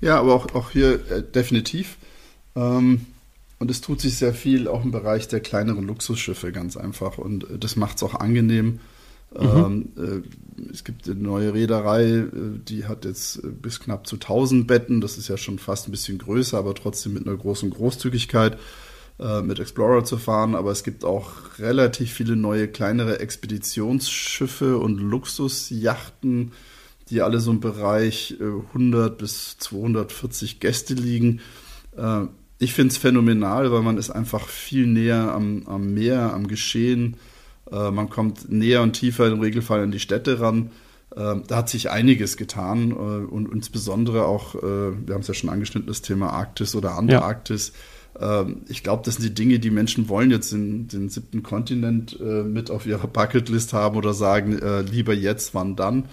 Ja, 0.00 0.18
aber 0.18 0.34
auch, 0.34 0.52
auch 0.56 0.72
hier 0.72 0.94
äh, 1.08 1.22
definitiv. 1.22 1.96
Ähm, 2.56 3.06
und 3.60 3.70
es 3.70 3.82
tut 3.82 4.00
sich 4.00 4.16
sehr 4.16 4.34
viel 4.34 4.66
auch 4.66 4.82
im 4.82 4.90
Bereich 4.90 5.28
der 5.28 5.38
kleineren 5.38 5.86
Luxusschiffe 5.86 6.50
ganz 6.50 6.76
einfach. 6.76 7.18
Und 7.18 7.44
äh, 7.44 7.58
das 7.60 7.76
macht 7.76 7.98
es 7.98 8.02
auch 8.02 8.16
angenehm. 8.16 8.80
Mhm. 9.32 9.92
Ähm, 9.96 10.24
äh, 10.66 10.72
es 10.72 10.82
gibt 10.82 11.08
eine 11.08 11.20
neue 11.20 11.54
Reederei, 11.54 12.04
äh, 12.04 12.28
die 12.68 12.86
hat 12.86 13.04
jetzt 13.04 13.44
äh, 13.44 13.46
bis 13.46 13.78
knapp 13.78 14.08
zu 14.08 14.16
1000 14.16 14.66
Betten. 14.66 15.00
Das 15.00 15.18
ist 15.18 15.28
ja 15.28 15.36
schon 15.36 15.60
fast 15.60 15.86
ein 15.86 15.92
bisschen 15.92 16.18
größer, 16.18 16.58
aber 16.58 16.74
trotzdem 16.74 17.12
mit 17.14 17.28
einer 17.28 17.36
großen 17.36 17.70
Großzügigkeit 17.70 18.58
äh, 19.18 19.42
mit 19.42 19.58
Explorer 19.60 20.04
zu 20.04 20.16
fahren. 20.16 20.54
Aber 20.54 20.70
es 20.70 20.84
gibt 20.84 21.04
auch 21.04 21.58
relativ 21.58 22.12
viele 22.12 22.36
neue 22.36 22.68
kleinere 22.68 23.20
Expeditionsschiffe 23.20 24.78
und 24.78 24.98
Luxusjachten, 24.98 26.52
die 27.10 27.22
alle 27.22 27.40
so 27.40 27.50
im 27.50 27.60
Bereich 27.60 28.36
100 28.38 29.16
bis 29.16 29.56
240 29.58 30.60
Gäste 30.60 30.92
liegen. 30.92 31.40
Ich 32.58 32.74
finde 32.74 32.92
es 32.92 32.98
phänomenal, 32.98 33.72
weil 33.72 33.80
man 33.80 33.96
ist 33.96 34.10
einfach 34.10 34.46
viel 34.46 34.86
näher 34.86 35.32
am, 35.32 35.62
am 35.66 35.94
Meer, 35.94 36.34
am 36.34 36.48
Geschehen 36.48 37.16
äh, 37.70 37.90
man 37.90 38.08
kommt 38.08 38.50
näher 38.50 38.82
und 38.82 38.92
tiefer 38.92 39.28
im 39.28 39.40
Regelfall 39.40 39.82
an 39.82 39.90
die 39.90 40.00
Städte 40.00 40.40
ran. 40.40 40.70
Äh, 41.14 41.36
da 41.46 41.56
hat 41.56 41.68
sich 41.68 41.90
einiges 41.90 42.36
getan 42.36 42.90
äh, 42.90 42.94
und 42.94 43.52
insbesondere 43.52 44.24
auch, 44.26 44.54
wir 44.54 45.14
haben 45.14 45.20
es 45.20 45.28
ja 45.28 45.34
schon 45.34 45.50
angeschnitten, 45.50 45.88
das 45.88 46.02
Thema 46.02 46.30
Arktis 46.30 46.74
oder 46.74 46.96
Antarktis. 46.96 47.68
Ja. 47.68 47.74
Ähm, 48.20 48.62
ich 48.68 48.82
glaube, 48.82 49.02
das 49.04 49.16
sind 49.16 49.24
die 49.24 49.34
Dinge, 49.34 49.58
die 49.58 49.70
Menschen 49.70 50.08
wollen 50.08 50.30
jetzt 50.30 50.52
den, 50.52 50.88
den 50.88 51.08
siebten 51.08 51.42
Kontinent 51.42 52.18
mit 52.20 52.70
auf 52.70 52.86
ihrer 52.86 53.06
Bucketlist 53.06 53.72
haben 53.72 53.96
oder 53.96 54.14
sagen, 54.14 54.58
lieber 54.90 55.14
jetzt, 55.14 55.54
wann 55.54 55.76
dann. 55.76 56.06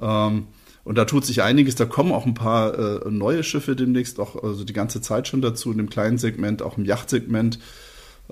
Ähm, 0.00 0.46
und 0.82 0.96
da 0.96 1.04
tut 1.04 1.24
sich 1.26 1.42
einiges. 1.42 1.74
Da 1.74 1.84
kommen 1.84 2.12
auch 2.12 2.26
ein 2.26 2.34
paar 2.34 3.08
neue 3.10 3.42
Schiffe 3.42 3.76
demnächst, 3.76 4.18
auch 4.18 4.42
also 4.42 4.64
die 4.64 4.72
ganze 4.72 5.00
Zeit 5.00 5.28
schon 5.28 5.42
dazu, 5.42 5.70
in 5.70 5.78
dem 5.78 5.90
kleinen 5.90 6.18
Segment, 6.18 6.62
auch 6.62 6.78
im 6.78 6.84
Yachtsegment. 6.84 7.58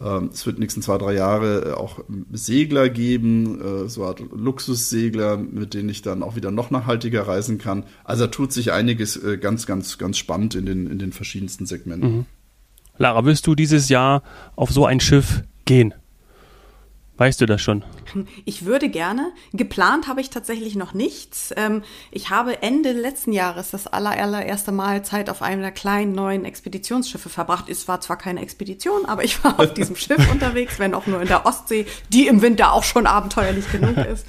Ähm, 0.00 0.30
es 0.32 0.46
wird 0.46 0.56
in 0.56 0.60
nächsten 0.60 0.82
zwei, 0.82 0.98
drei 0.98 1.14
Jahre 1.14 1.70
äh, 1.70 1.72
auch 1.72 2.00
Segler 2.32 2.88
geben, 2.88 3.60
äh, 3.60 3.88
so 3.88 4.04
Art 4.04 4.22
Luxussegler, 4.32 5.36
mit 5.36 5.74
denen 5.74 5.88
ich 5.88 6.02
dann 6.02 6.22
auch 6.22 6.36
wieder 6.36 6.50
noch 6.50 6.70
nachhaltiger 6.70 7.26
reisen 7.26 7.58
kann. 7.58 7.84
Also 8.04 8.26
da 8.26 8.30
tut 8.30 8.52
sich 8.52 8.72
einiges 8.72 9.16
äh, 9.16 9.38
ganz, 9.38 9.66
ganz, 9.66 9.98
ganz 9.98 10.16
spannend 10.18 10.54
in 10.54 10.66
den, 10.66 10.88
in 10.88 10.98
den 10.98 11.12
verschiedensten 11.12 11.66
Segmenten. 11.66 12.16
Mhm. 12.18 12.26
Lara, 12.98 13.24
wirst 13.24 13.46
du 13.46 13.54
dieses 13.54 13.88
Jahr 13.88 14.22
auf 14.56 14.70
so 14.70 14.84
ein 14.84 15.00
Schiff 15.00 15.42
gehen? 15.64 15.94
Weißt 17.16 17.40
du 17.40 17.46
das 17.46 17.60
schon? 17.60 17.84
Ich 18.44 18.64
würde 18.64 18.88
gerne. 18.88 19.32
Geplant 19.52 20.06
habe 20.06 20.20
ich 20.20 20.30
tatsächlich 20.30 20.76
noch 20.76 20.94
nichts. 20.94 21.52
Ähm, 21.56 21.82
ich 22.12 22.30
habe 22.30 22.62
Ende 22.62 22.92
letzten 22.92 23.32
Jahres 23.32 23.72
das 23.72 23.88
allererste 23.88 24.70
Mal 24.70 25.04
Zeit 25.04 25.28
auf 25.28 25.42
einem 25.42 25.60
der 25.60 25.72
kleinen 25.72 26.12
neuen 26.12 26.44
Expeditionsschiffe 26.44 27.28
verbracht. 27.28 27.68
Es 27.68 27.88
war 27.88 28.00
zwar 28.00 28.18
keine 28.18 28.40
Expedition, 28.40 29.04
aber 29.04 29.24
ich 29.24 29.42
war 29.42 29.58
auf 29.58 29.74
diesem 29.74 29.96
Schiff 29.96 30.30
unterwegs, 30.30 30.78
wenn 30.78 30.94
auch 30.94 31.08
nur 31.08 31.20
in 31.20 31.26
der 31.26 31.44
Ostsee, 31.44 31.86
die 32.08 32.28
im 32.28 32.40
Winter 32.40 32.72
auch 32.72 32.84
schon 32.84 33.06
abenteuerlich 33.06 33.70
genug 33.72 33.96
ist. 33.96 34.24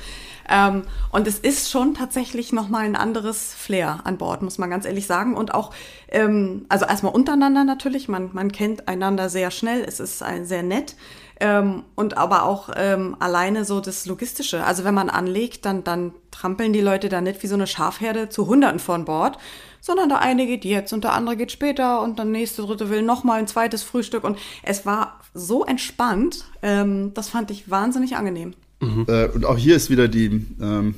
Ähm, 0.49 0.83
und 1.11 1.27
es 1.27 1.39
ist 1.39 1.69
schon 1.69 1.93
tatsächlich 1.93 2.51
nochmal 2.51 2.85
ein 2.85 2.95
anderes 2.95 3.53
Flair 3.53 3.99
an 4.03 4.17
Bord, 4.17 4.41
muss 4.41 4.57
man 4.57 4.69
ganz 4.69 4.85
ehrlich 4.85 5.05
sagen. 5.05 5.35
Und 5.35 5.53
auch, 5.53 5.71
ähm, 6.09 6.65
also 6.69 6.85
erstmal 6.85 7.13
untereinander 7.13 7.63
natürlich, 7.63 8.07
man, 8.07 8.29
man 8.33 8.51
kennt 8.51 8.87
einander 8.87 9.29
sehr 9.29 9.51
schnell, 9.51 9.83
es 9.87 9.99
ist 9.99 10.23
ein, 10.23 10.45
sehr 10.45 10.63
nett. 10.63 10.95
Ähm, 11.41 11.83
und 11.95 12.17
aber 12.17 12.43
auch 12.43 12.69
ähm, 12.75 13.15
alleine 13.19 13.63
so 13.63 13.79
das 13.79 14.05
Logistische. 14.05 14.63
Also 14.65 14.83
wenn 14.83 14.93
man 14.93 15.09
anlegt, 15.09 15.65
dann, 15.65 15.85
dann 15.85 16.13
trampeln 16.31 16.73
die 16.73 16.81
Leute 16.81 17.07
da 17.07 17.21
nicht 17.21 17.41
wie 17.43 17.47
so 17.47 17.55
eine 17.55 17.67
Schafherde 17.67 18.27
zu 18.27 18.47
Hunderten 18.47 18.79
von 18.79 19.05
Bord, 19.05 19.37
sondern 19.79 20.09
der 20.09 20.19
eine 20.19 20.45
geht 20.45 20.65
jetzt 20.65 20.91
und 20.91 21.05
der 21.05 21.13
andere 21.13 21.37
geht 21.37 21.53
später 21.53 22.01
und 22.01 22.17
der 22.17 22.25
nächste 22.25 22.63
dritte 22.63 22.89
will 22.89 23.03
nochmal 23.03 23.39
ein 23.39 23.47
zweites 23.47 23.83
Frühstück. 23.83 24.25
Und 24.25 24.37
es 24.63 24.85
war 24.85 25.21
so 25.33 25.63
entspannt, 25.63 26.43
ähm, 26.61 27.13
das 27.13 27.29
fand 27.29 27.51
ich 27.51 27.69
wahnsinnig 27.69 28.17
angenehm. 28.17 28.53
Mhm. 28.79 29.05
Äh, 29.07 29.27
und 29.27 29.45
auch 29.45 29.57
hier 29.57 29.75
ist 29.75 29.89
wieder 29.89 30.07
die, 30.07 30.45
ähm, 30.61 30.95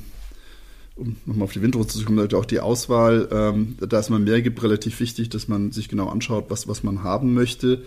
um 0.96 1.16
nochmal 1.26 1.44
auf 1.44 1.52
die 1.52 1.62
Windrose 1.62 1.88
zu 1.88 2.04
kommen, 2.04 2.32
auch 2.34 2.44
die 2.44 2.60
Auswahl, 2.60 3.28
ähm, 3.32 3.76
da 3.80 3.98
es 3.98 4.10
mal 4.10 4.18
mehr 4.20 4.42
gibt, 4.42 4.62
relativ 4.62 5.00
wichtig, 5.00 5.30
dass 5.30 5.48
man 5.48 5.72
sich 5.72 5.88
genau 5.88 6.08
anschaut, 6.08 6.46
was, 6.48 6.68
was 6.68 6.82
man 6.82 7.02
haben 7.02 7.34
möchte 7.34 7.82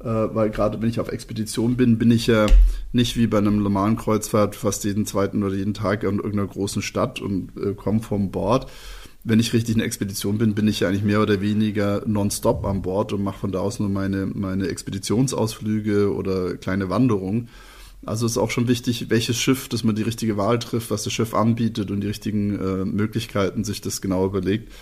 äh, 0.00 0.04
weil 0.04 0.50
gerade 0.50 0.80
wenn 0.80 0.88
ich 0.88 1.00
auf 1.00 1.08
Expedition 1.08 1.76
bin, 1.76 1.98
bin 1.98 2.10
ich 2.10 2.26
ja 2.26 2.46
nicht 2.92 3.16
wie 3.16 3.26
bei 3.26 3.38
einem 3.38 3.62
normalen 3.62 3.96
Kreuzfahrt 3.96 4.54
fast 4.54 4.84
jeden 4.84 5.06
zweiten 5.06 5.42
oder 5.42 5.54
jeden 5.54 5.74
Tag 5.74 6.02
in 6.02 6.16
irgendeiner 6.16 6.46
großen 6.46 6.82
Stadt 6.82 7.20
und 7.20 7.50
äh, 7.56 7.74
komme 7.74 8.00
vom 8.00 8.30
Bord. 8.30 8.70
Wenn 9.24 9.40
ich 9.40 9.52
richtig 9.52 9.74
in 9.74 9.80
Expedition 9.80 10.38
bin, 10.38 10.54
bin 10.54 10.68
ich 10.68 10.80
ja 10.80 10.88
eigentlich 10.88 11.02
mehr 11.02 11.20
oder 11.20 11.40
weniger 11.40 12.02
nonstop 12.06 12.64
an 12.64 12.82
Bord 12.82 13.12
und 13.12 13.24
mache 13.24 13.40
von 13.40 13.52
da 13.52 13.58
aus 13.58 13.80
nur 13.80 13.88
meine, 13.88 14.26
meine 14.26 14.68
Expeditionsausflüge 14.68 16.14
oder 16.14 16.56
kleine 16.56 16.90
Wanderungen. 16.90 17.48
Also 18.06 18.24
ist 18.24 18.38
auch 18.38 18.50
schon 18.50 18.68
wichtig, 18.68 19.10
welches 19.10 19.36
Schiff, 19.36 19.68
dass 19.68 19.84
man 19.84 19.94
die 19.94 20.02
richtige 20.02 20.36
Wahl 20.36 20.58
trifft, 20.58 20.90
was 20.90 21.04
das 21.04 21.12
Schiff 21.12 21.34
anbietet 21.34 21.90
und 21.90 22.00
die 22.00 22.06
richtigen 22.06 22.58
äh, 22.58 22.84
Möglichkeiten 22.84 23.64
sich 23.64 23.80
das 23.80 24.00
genau 24.00 24.24
überlegt 24.26 24.72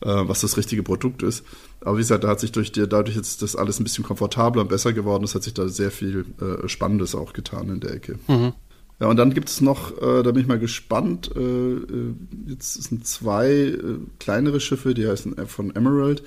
äh, 0.00 0.28
was 0.28 0.40
das 0.40 0.56
richtige 0.56 0.82
Produkt 0.82 1.22
ist. 1.22 1.44
Aber 1.80 1.96
wie 1.96 2.02
gesagt, 2.02 2.24
da 2.24 2.28
hat 2.28 2.40
sich 2.40 2.52
durch 2.52 2.72
die, 2.72 2.86
dadurch 2.88 3.16
jetzt 3.16 3.42
das 3.42 3.56
alles 3.56 3.80
ein 3.80 3.84
bisschen 3.84 4.04
komfortabler 4.04 4.62
und 4.62 4.68
besser 4.68 4.92
geworden. 4.92 5.24
Es 5.24 5.34
hat 5.34 5.42
sich 5.42 5.54
da 5.54 5.68
sehr 5.68 5.90
viel 5.90 6.24
äh, 6.40 6.68
Spannendes 6.68 7.14
auch 7.14 7.32
getan 7.32 7.68
in 7.68 7.80
der 7.80 7.92
Ecke. 7.92 8.18
Mhm. 8.28 8.52
Ja, 9.00 9.08
und 9.08 9.16
dann 9.16 9.34
gibt 9.34 9.48
es 9.48 9.60
noch, 9.60 9.96
äh, 10.00 10.22
da 10.22 10.30
bin 10.30 10.42
ich 10.42 10.46
mal 10.46 10.58
gespannt, 10.58 11.30
äh, 11.34 11.40
äh 11.40 12.14
jetzt 12.46 12.74
sind 12.74 13.06
zwei 13.06 13.48
äh, 13.48 13.98
kleinere 14.20 14.60
Schiffe, 14.60 14.94
die 14.94 15.06
heißen 15.06 15.34
von 15.46 15.74
Emerald. 15.74 16.22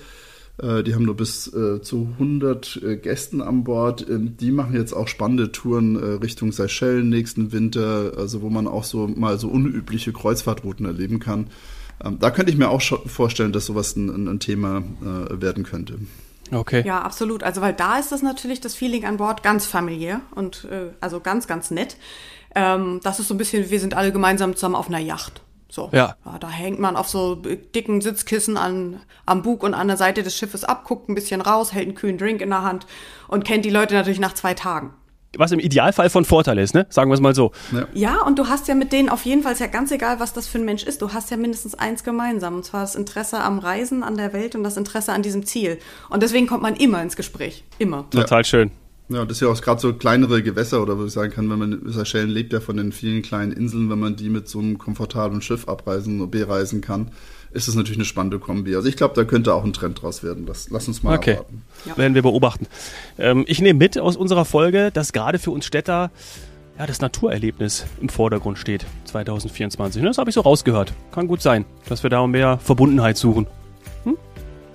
Äh, 0.62 0.84
die 0.84 0.96
haben 0.96 1.06
nur 1.06 1.15
bis 1.15 1.52
zu 1.82 2.10
100 2.13 2.82
Gästen 3.02 3.41
an 3.41 3.63
Bord. 3.63 4.06
Ähm, 4.10 4.38
die 4.38 4.52
machen 4.52 4.76
jetzt 4.76 4.93
auch 4.93 5.08
spannende 5.08 5.52
Touren 5.52 5.96
Richtung 5.98 6.52
Seychellen 6.52 7.10
nächsten 7.10 7.52
Winter, 7.52 8.13
also 8.17 8.41
wo 8.41 8.50
man 8.50 8.67
auch 8.67 8.84
so 8.84 9.08
mal 9.08 9.39
so 9.39 9.50
unübliche 9.50 10.13
Kreuzfahrtrouten 10.13 10.86
erleben 10.86 11.20
kann. 11.20 11.48
Ähm, 12.04 12.20
da 12.20 12.32
könnte 12.32 12.52
ich 12.52 12.58
mir 12.58 12.70
auch 12.70 12.82
vorstellen, 12.82 13.52
dass 13.52 13.65
sowas 13.65 13.96
ein, 13.96 14.28
ein 14.28 14.39
Thema 14.39 14.84
äh, 15.02 15.41
werden 15.41 15.63
könnte. 15.63 16.00
Okay. 16.52 16.84
Ja, 16.86 17.02
absolut. 17.02 17.43
Also, 17.43 17.62
weil 17.62 17.74
da 17.74 17.98
ist 17.98 18.12
das 18.12 18.22
natürlich 18.22 18.62
das 18.62 18.76
Feeling 18.76 19.06
an 19.06 19.17
Bord 19.17 19.43
ganz 19.43 19.65
familiär 19.65 20.22
und 20.34 20.65
äh, 20.72 20.91
also 21.02 21.20
ganz, 21.20 21.48
ganz 21.48 21.72
nett. 21.72 21.98
Ähm, 22.56 23.00
das 23.04 23.20
ist 23.20 23.28
so 23.28 23.34
ein 23.34 23.38
bisschen, 23.38 23.70
wir 23.70 23.80
sind 23.80 23.96
alle 23.96 24.12
gemeinsam 24.12 24.56
zusammen 24.56 24.76
auf 24.76 24.88
einer 24.88 25.00
Yacht. 25.00 25.41
So. 25.69 25.89
Ja. 25.91 26.15
ja. 26.25 26.38
Da 26.39 26.49
hängt 26.49 26.80
man 26.80 26.95
auf 26.95 27.08
so 27.08 27.36
dicken 27.36 28.01
Sitzkissen 28.01 28.58
an, 28.58 29.01
am 29.25 29.41
Bug 29.41 29.63
und 29.63 29.73
an 29.73 29.88
der 29.88 29.97
Seite 29.97 30.23
des 30.23 30.36
Schiffes 30.36 30.63
ab, 30.63 30.86
guckt 30.86 31.10
ein 31.10 31.15
bisschen 31.15 31.41
raus, 31.41 31.73
hält 31.73 31.88
einen 31.88 31.95
kühlen 31.95 32.17
Drink 32.17 32.41
in 32.41 32.49
der 32.49 32.63
Hand 32.63 32.86
und 33.27 33.43
kennt 33.43 33.65
die 33.65 33.69
Leute 33.69 33.93
natürlich 33.93 34.19
nach 34.19 34.34
zwei 34.34 34.53
Tagen 34.53 34.93
was 35.38 35.51
im 35.51 35.60
Idealfall 35.60 36.10
von 36.10 36.25
Vorteil 36.25 36.58
ist, 36.58 36.73
ne? 36.73 36.88
Sagen 36.89 37.10
wir 37.10 37.15
es 37.15 37.21
mal 37.21 37.36
so. 37.36 37.51
Ja. 37.71 37.88
ja, 37.93 38.21
und 38.21 38.39
du 38.39 38.47
hast 38.47 38.67
ja 38.67 38.75
mit 38.75 38.91
denen 38.91 39.10
auf 39.10 39.25
jeden 39.25 39.43
Fall, 39.43 39.53
ist 39.53 39.60
ja 39.60 39.67
ganz 39.67 39.91
egal, 39.91 40.19
was 40.19 40.34
das 40.34 40.47
für 40.47 40.58
ein 40.58 40.65
Mensch 40.65 40.84
ist, 40.84 41.01
du 41.01 41.13
hast 41.13 41.32
ja 41.32 41.38
mindestens 41.38 41.75
eins 41.75 42.03
gemeinsam. 42.03 42.56
Und 42.56 42.65
zwar 42.65 42.82
das 42.82 42.95
Interesse 42.95 43.39
am 43.39 43.60
Reisen, 43.60 44.03
an 44.03 44.17
der 44.17 44.34
Welt 44.34 44.56
und 44.56 44.63
das 44.63 44.77
Interesse 44.77 45.13
an 45.13 45.21
diesem 45.21 45.45
Ziel. 45.45 45.80
Und 46.10 46.23
deswegen 46.23 46.47
kommt 46.47 46.63
man 46.63 46.75
immer 46.75 47.01
ins 47.01 47.15
Gespräch. 47.15 47.63
Immer. 47.77 48.10
Total 48.10 48.43
schön. 48.45 48.71
Ja, 49.10 49.24
das 49.24 49.38
ist 49.38 49.41
ja 49.41 49.48
auch 49.48 49.62
gerade 49.62 49.80
so 49.80 49.93
kleinere 49.93 50.43
Gewässer, 50.43 50.82
oder 50.82 50.98
wo 50.98 51.06
ich 51.06 51.13
sagen 51.13 51.32
kann, 51.32 51.50
wenn 51.50 51.60
man, 51.60 51.82
Seychellen 51.86 52.30
lebt 52.30 52.52
ja 52.52 52.60
von 52.60 52.76
den 52.76 52.91
vielen 52.91 53.22
kleinen 53.22 53.54
Inseln, 53.54 53.89
wenn 53.89 54.00
man 54.00 54.17
die 54.17 54.30
mit 54.30 54.50
so 54.50 54.60
einem 54.60 54.78
komfortablen 54.78 55.41
Schiff 55.41 55.67
abreisen 55.67 56.20
oder 56.20 56.30
bereisen 56.30 56.82
kann, 56.82 57.12
ist 57.52 57.70
es 57.70 57.76
natürlich 57.76 57.98
eine 57.98 58.06
spannende 58.06 58.39
Kombi. 58.39 58.76
Also 58.76 58.89
ich 58.89 58.98
glaube, 58.98 59.15
da 59.15 59.24
könnte 59.24 59.54
auch 59.54 59.63
ein 59.63 59.72
Trend 59.72 60.02
draus 60.02 60.24
werden. 60.24 60.46
Das, 60.46 60.70
lass 60.70 60.88
uns 60.89 61.04
mal 61.04 61.15
okay. 61.15 61.34
abwarten. 61.34 61.63
Ja. 61.86 61.98
Werden 61.98 62.15
wir 62.15 62.22
beobachten. 62.22 62.67
Ähm, 63.17 63.46
ich 63.48 63.62
nehme 63.62 63.80
mit 63.80 63.98
aus 63.98 64.17
unserer 64.17 64.43
Folge, 64.43 64.91
dass 64.91 65.13
gerade 65.13 65.39
für 65.39 65.52
uns 65.52 65.65
Städter 65.65 66.12
ja, 66.78 66.86
das 66.86 67.02
Naturerlebnis 67.02 67.86
im 68.02 68.10
Vordergrund 68.10 68.60
steht 68.60 68.86
2024. 69.06 70.04
Das 70.04 70.17
habe 70.17 70.30
ich 70.30 70.34
so 70.36 70.41
rausgehört. 70.41 70.93
Kann 71.12 71.28
gut 71.28 71.41
sein, 71.41 71.65
dass 71.88 72.04
wir 72.04 72.10
da 72.10 72.28
mehr 72.28 72.60
Verbundenheit 72.60 73.17
suchen. 73.17 73.48
Hm? 74.04 74.17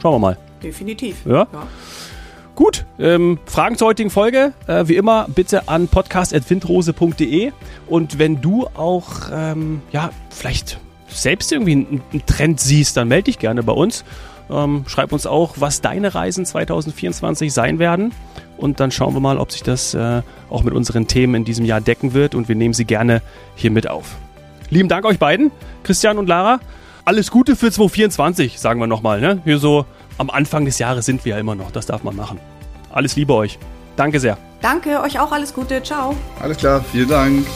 Schauen 0.00 0.14
wir 0.14 0.18
mal. 0.18 0.38
Definitiv. 0.62 1.24
Ja. 1.26 1.46
ja. 1.52 1.68
Gut, 2.54 2.84
ähm, 2.98 3.38
Fragen 3.46 3.78
zur 3.78 3.88
heutigen 3.88 4.10
Folge, 4.10 4.52
äh, 4.66 4.86
wie 4.86 4.96
immer, 4.96 5.26
bitte 5.34 5.68
an 5.68 5.88
podcast.windrose.de. 5.88 7.50
Und 7.88 8.18
wenn 8.18 8.42
du 8.42 8.66
auch, 8.74 9.30
ähm, 9.32 9.80
ja, 9.90 10.10
vielleicht 10.28 10.78
selbst 11.08 11.50
irgendwie 11.50 11.72
einen, 11.72 12.02
Trend 12.26 12.60
siehst, 12.60 12.96
dann 12.98 13.08
melde 13.08 13.24
dich 13.24 13.38
gerne 13.38 13.62
bei 13.62 13.72
uns. 13.72 14.04
Ähm, 14.50 14.84
schreib 14.86 15.12
uns 15.12 15.26
auch, 15.26 15.54
was 15.58 15.80
deine 15.80 16.14
Reisen 16.14 16.44
2024 16.44 17.52
sein 17.52 17.78
werden. 17.78 18.12
Und 18.58 18.80
dann 18.80 18.90
schauen 18.90 19.14
wir 19.14 19.20
mal, 19.20 19.38
ob 19.38 19.50
sich 19.50 19.62
das 19.62 19.94
äh, 19.94 20.20
auch 20.50 20.62
mit 20.62 20.74
unseren 20.74 21.06
Themen 21.06 21.34
in 21.36 21.44
diesem 21.44 21.64
Jahr 21.64 21.80
decken 21.80 22.12
wird. 22.12 22.34
Und 22.34 22.48
wir 22.48 22.54
nehmen 22.54 22.74
sie 22.74 22.84
gerne 22.84 23.22
hier 23.54 23.70
mit 23.70 23.88
auf. 23.88 24.16
Lieben 24.68 24.90
Dank 24.90 25.06
euch 25.06 25.18
beiden, 25.18 25.50
Christian 25.84 26.18
und 26.18 26.28
Lara. 26.28 26.60
Alles 27.04 27.30
Gute 27.30 27.56
für 27.56 27.70
2024, 27.72 28.60
sagen 28.60 28.78
wir 28.78 28.86
nochmal. 28.86 29.20
Ne? 29.20 29.40
Hier 29.44 29.58
so 29.58 29.86
am 30.18 30.30
Anfang 30.30 30.64
des 30.64 30.78
Jahres 30.78 31.06
sind 31.06 31.24
wir 31.24 31.34
ja 31.34 31.38
immer 31.38 31.54
noch. 31.54 31.70
Das 31.70 31.86
darf 31.86 32.02
man 32.02 32.16
machen. 32.16 32.40
Alles 32.90 33.16
Liebe 33.16 33.34
euch. 33.34 33.58
Danke 33.96 34.20
sehr. 34.20 34.38
Danke, 34.60 35.00
euch 35.00 35.18
auch 35.18 35.32
alles 35.32 35.52
Gute. 35.52 35.82
Ciao. 35.82 36.14
Alles 36.40 36.56
klar, 36.56 36.84
vielen 36.92 37.08
Dank. 37.08 37.46